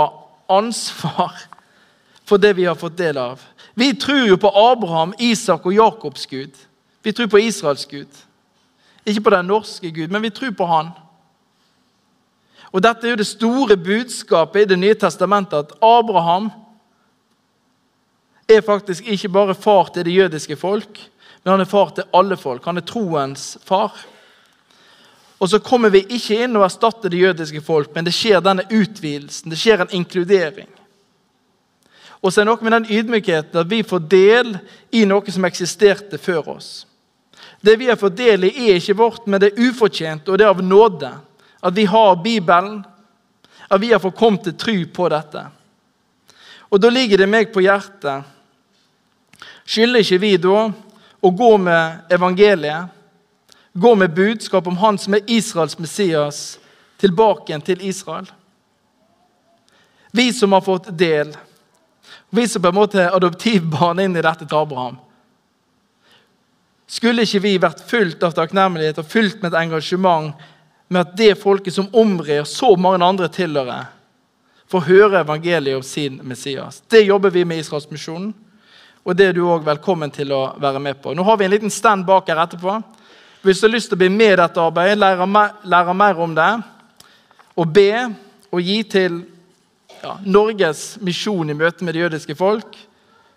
ansvar 0.49 1.35
for 2.25 2.41
det 2.41 2.55
vi 2.57 2.65
har 2.65 2.79
fått 2.79 2.97
del 2.97 3.19
av. 3.21 3.43
Vi 3.77 3.91
tror 4.01 4.25
jo 4.25 4.39
på 4.41 4.53
Abraham, 4.57 5.13
Isak 5.19 5.67
og 5.67 5.75
Jakobs 5.75 6.25
Gud. 6.27 6.55
Vi 7.03 7.13
tror 7.13 7.29
på 7.29 7.43
Israels 7.43 7.85
Gud. 7.87 8.09
Ikke 9.05 9.27
på 9.27 9.35
den 9.35 9.47
norske 9.51 9.91
Gud, 9.91 10.11
men 10.11 10.23
vi 10.23 10.31
tror 10.31 10.55
på 10.57 10.67
Han. 10.67 10.91
Og 12.73 12.83
Dette 12.85 13.07
er 13.07 13.15
jo 13.15 13.21
det 13.21 13.29
store 13.29 13.77
budskapet 13.77 14.63
i 14.63 14.69
Det 14.69 14.79
nye 14.79 14.95
testamentet, 14.95 15.59
at 15.59 15.73
Abraham 15.85 16.51
er 18.49 18.61
faktisk 18.65 19.07
ikke 19.09 19.29
bare 19.29 19.55
far 19.55 19.91
til 19.93 20.05
det 20.05 20.15
jødiske 20.15 20.57
folk, 20.57 21.01
men 21.45 21.51
han 21.51 21.61
er 21.61 21.69
far 21.69 21.91
til 21.97 22.05
alle 22.13 22.37
folk. 22.37 22.65
Han 22.65 22.77
er 22.77 22.85
troens 22.85 23.59
far. 23.65 23.93
Og 25.39 25.51
så 25.51 25.61
kommer 25.63 25.93
vi 25.95 26.03
ikke 26.03 26.41
inn 26.45 26.57
og 26.59 26.65
erstatter 26.67 27.13
det 27.13 27.21
jødiske 27.23 27.63
folk, 27.63 27.93
men 27.95 28.07
det 28.09 28.15
skjer 28.17 28.43
denne 28.43 28.65
utvidelsen. 28.67 29.53
Det 29.53 29.59
skjer 29.61 29.85
en 29.85 29.95
inkludering. 30.01 30.71
Og 32.19 32.33
så 32.33 32.41
er 32.41 32.47
det 32.47 32.51
noe 32.51 32.67
med 32.67 32.75
den 32.75 32.89
ydmykheten 32.99 33.61
at 33.61 33.71
vi 33.71 33.85
får 33.87 34.07
del 34.11 34.57
i 34.91 35.05
noe 35.07 35.35
som 35.35 35.47
eksisterte 35.47 36.19
før 36.19 36.57
oss. 36.57 36.71
Det 37.63 37.77
vi 37.79 37.87
har 37.91 37.99
fått 37.99 38.17
del 38.19 38.49
i, 38.49 38.53
er 38.71 38.79
ikke 38.79 38.99
vårt, 38.99 39.27
men 39.27 39.41
det 39.41 39.53
er 39.53 39.69
ufortjent, 39.69 40.29
og 40.29 40.39
det 40.39 40.47
er 40.47 40.51
av 40.51 40.63
nåde. 40.63 41.13
At 41.63 41.75
vi 41.75 41.87
har 41.91 42.19
Bibelen, 42.23 42.83
at 43.69 43.81
vi 43.81 43.93
har 43.93 44.03
fått 44.03 44.19
kommet 44.19 44.45
til 44.47 44.59
tru 44.59 44.77
på 44.95 45.09
dette. 45.11 45.45
Og 46.69 46.83
da 46.83 46.91
ligger 46.91 47.23
det 47.23 47.31
meg 47.31 47.51
på 47.55 47.63
hjertet. 47.65 48.27
Skylder 49.69 50.03
ikke 50.03 50.21
vi 50.23 50.35
da 50.43 50.69
å 51.19 51.31
gå 51.35 51.51
med 51.61 52.15
evangeliet, 52.15 52.95
gå 53.79 53.95
med 53.95 54.15
budskap 54.15 54.67
om 54.67 54.77
Han 54.77 54.99
som 54.99 55.15
er 55.15 55.27
Israels 55.27 55.79
Messias, 55.79 56.59
tilbake 56.99 57.53
igjen 57.53 57.63
til 57.63 57.83
Israel? 57.87 58.27
Vi 60.11 60.33
som 60.33 60.53
har 60.53 60.65
fått 60.65 60.89
del, 60.99 61.35
vi 62.31 62.49
som 62.49 62.63
på 62.63 62.69
en 62.69 62.79
måte 62.79 63.01
er 63.03 63.15
adoptivbarn 63.17 64.01
inn 64.03 64.17
i 64.17 64.25
dette 64.25 64.47
til 64.47 64.59
Abraham. 64.59 64.97
Skulle 66.89 67.25
ikke 67.25 67.43
vi 67.45 67.59
vært 67.61 67.85
fullt 67.85 68.23
av 68.25 68.35
takknemlighet 68.37 68.99
og 69.01 69.09
fullt 69.09 69.43
med 69.43 69.53
et 69.53 69.61
engasjement 69.61 70.33
med 70.89 71.03
at 71.03 71.17
det 71.21 71.35
folket 71.41 71.77
som 71.77 71.91
omrir 71.93 72.47
så 72.49 72.73
mange 72.81 73.05
andre 73.05 73.29
tilhører, 73.29 73.91
får 74.69 74.85
høre 74.85 75.21
evangeliet 75.21 75.77
om 75.77 75.85
sin 75.85 76.19
Messias? 76.25 76.83
Det 76.89 77.05
jobber 77.05 77.33
vi 77.33 77.45
med 77.45 77.61
Israelsmisjonen, 77.61 78.33
og 79.05 79.17
det 79.17 79.29
er 79.29 79.37
du 79.37 79.45
òg 79.49 79.65
velkommen 79.65 80.13
til 80.13 80.33
å 80.37 80.43
være 80.61 80.81
med 80.81 81.01
på. 81.01 81.13
Nå 81.17 81.25
har 81.25 81.37
vi 81.37 81.47
en 81.47 81.53
liten 81.53 81.73
stand 81.73 82.05
bak 82.09 82.29
her 82.29 82.41
etterpå. 82.43 82.81
Hvis 83.43 83.61
du 83.61 83.69
har 83.69 83.75
lyst 83.77 83.91
til 83.91 83.95
å 83.95 84.01
bli 84.01 84.11
med 84.11 84.33
i 84.35 84.39
dette 84.41 84.63
arbeidet, 84.63 84.99
lære 84.99 85.27
lære 85.63 85.95
mer 85.95 86.21
om 86.21 86.35
det, 86.35 86.53
og 87.55 87.75
be 87.75 87.91
og 88.51 88.63
gi 88.63 88.79
til 88.83 89.21
ja, 90.03 90.17
Norges 90.25 90.97
misjon 91.05 91.51
i 91.51 91.57
møte 91.57 91.85
med 91.85 91.95
det 91.95 92.07
jødiske 92.07 92.35
folk, 92.39 92.77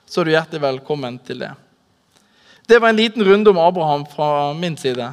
så 0.06 0.22
er 0.22 0.26
du 0.26 0.34
hjertelig 0.34 0.62
velkommen 0.64 1.20
til 1.26 1.44
det. 1.46 1.52
Det 2.68 2.80
var 2.82 2.90
en 2.90 3.00
liten 3.00 3.24
runde 3.26 3.50
om 3.50 3.60
Abraham 3.62 4.06
fra 4.10 4.54
min 4.58 4.78
side. 4.78 5.12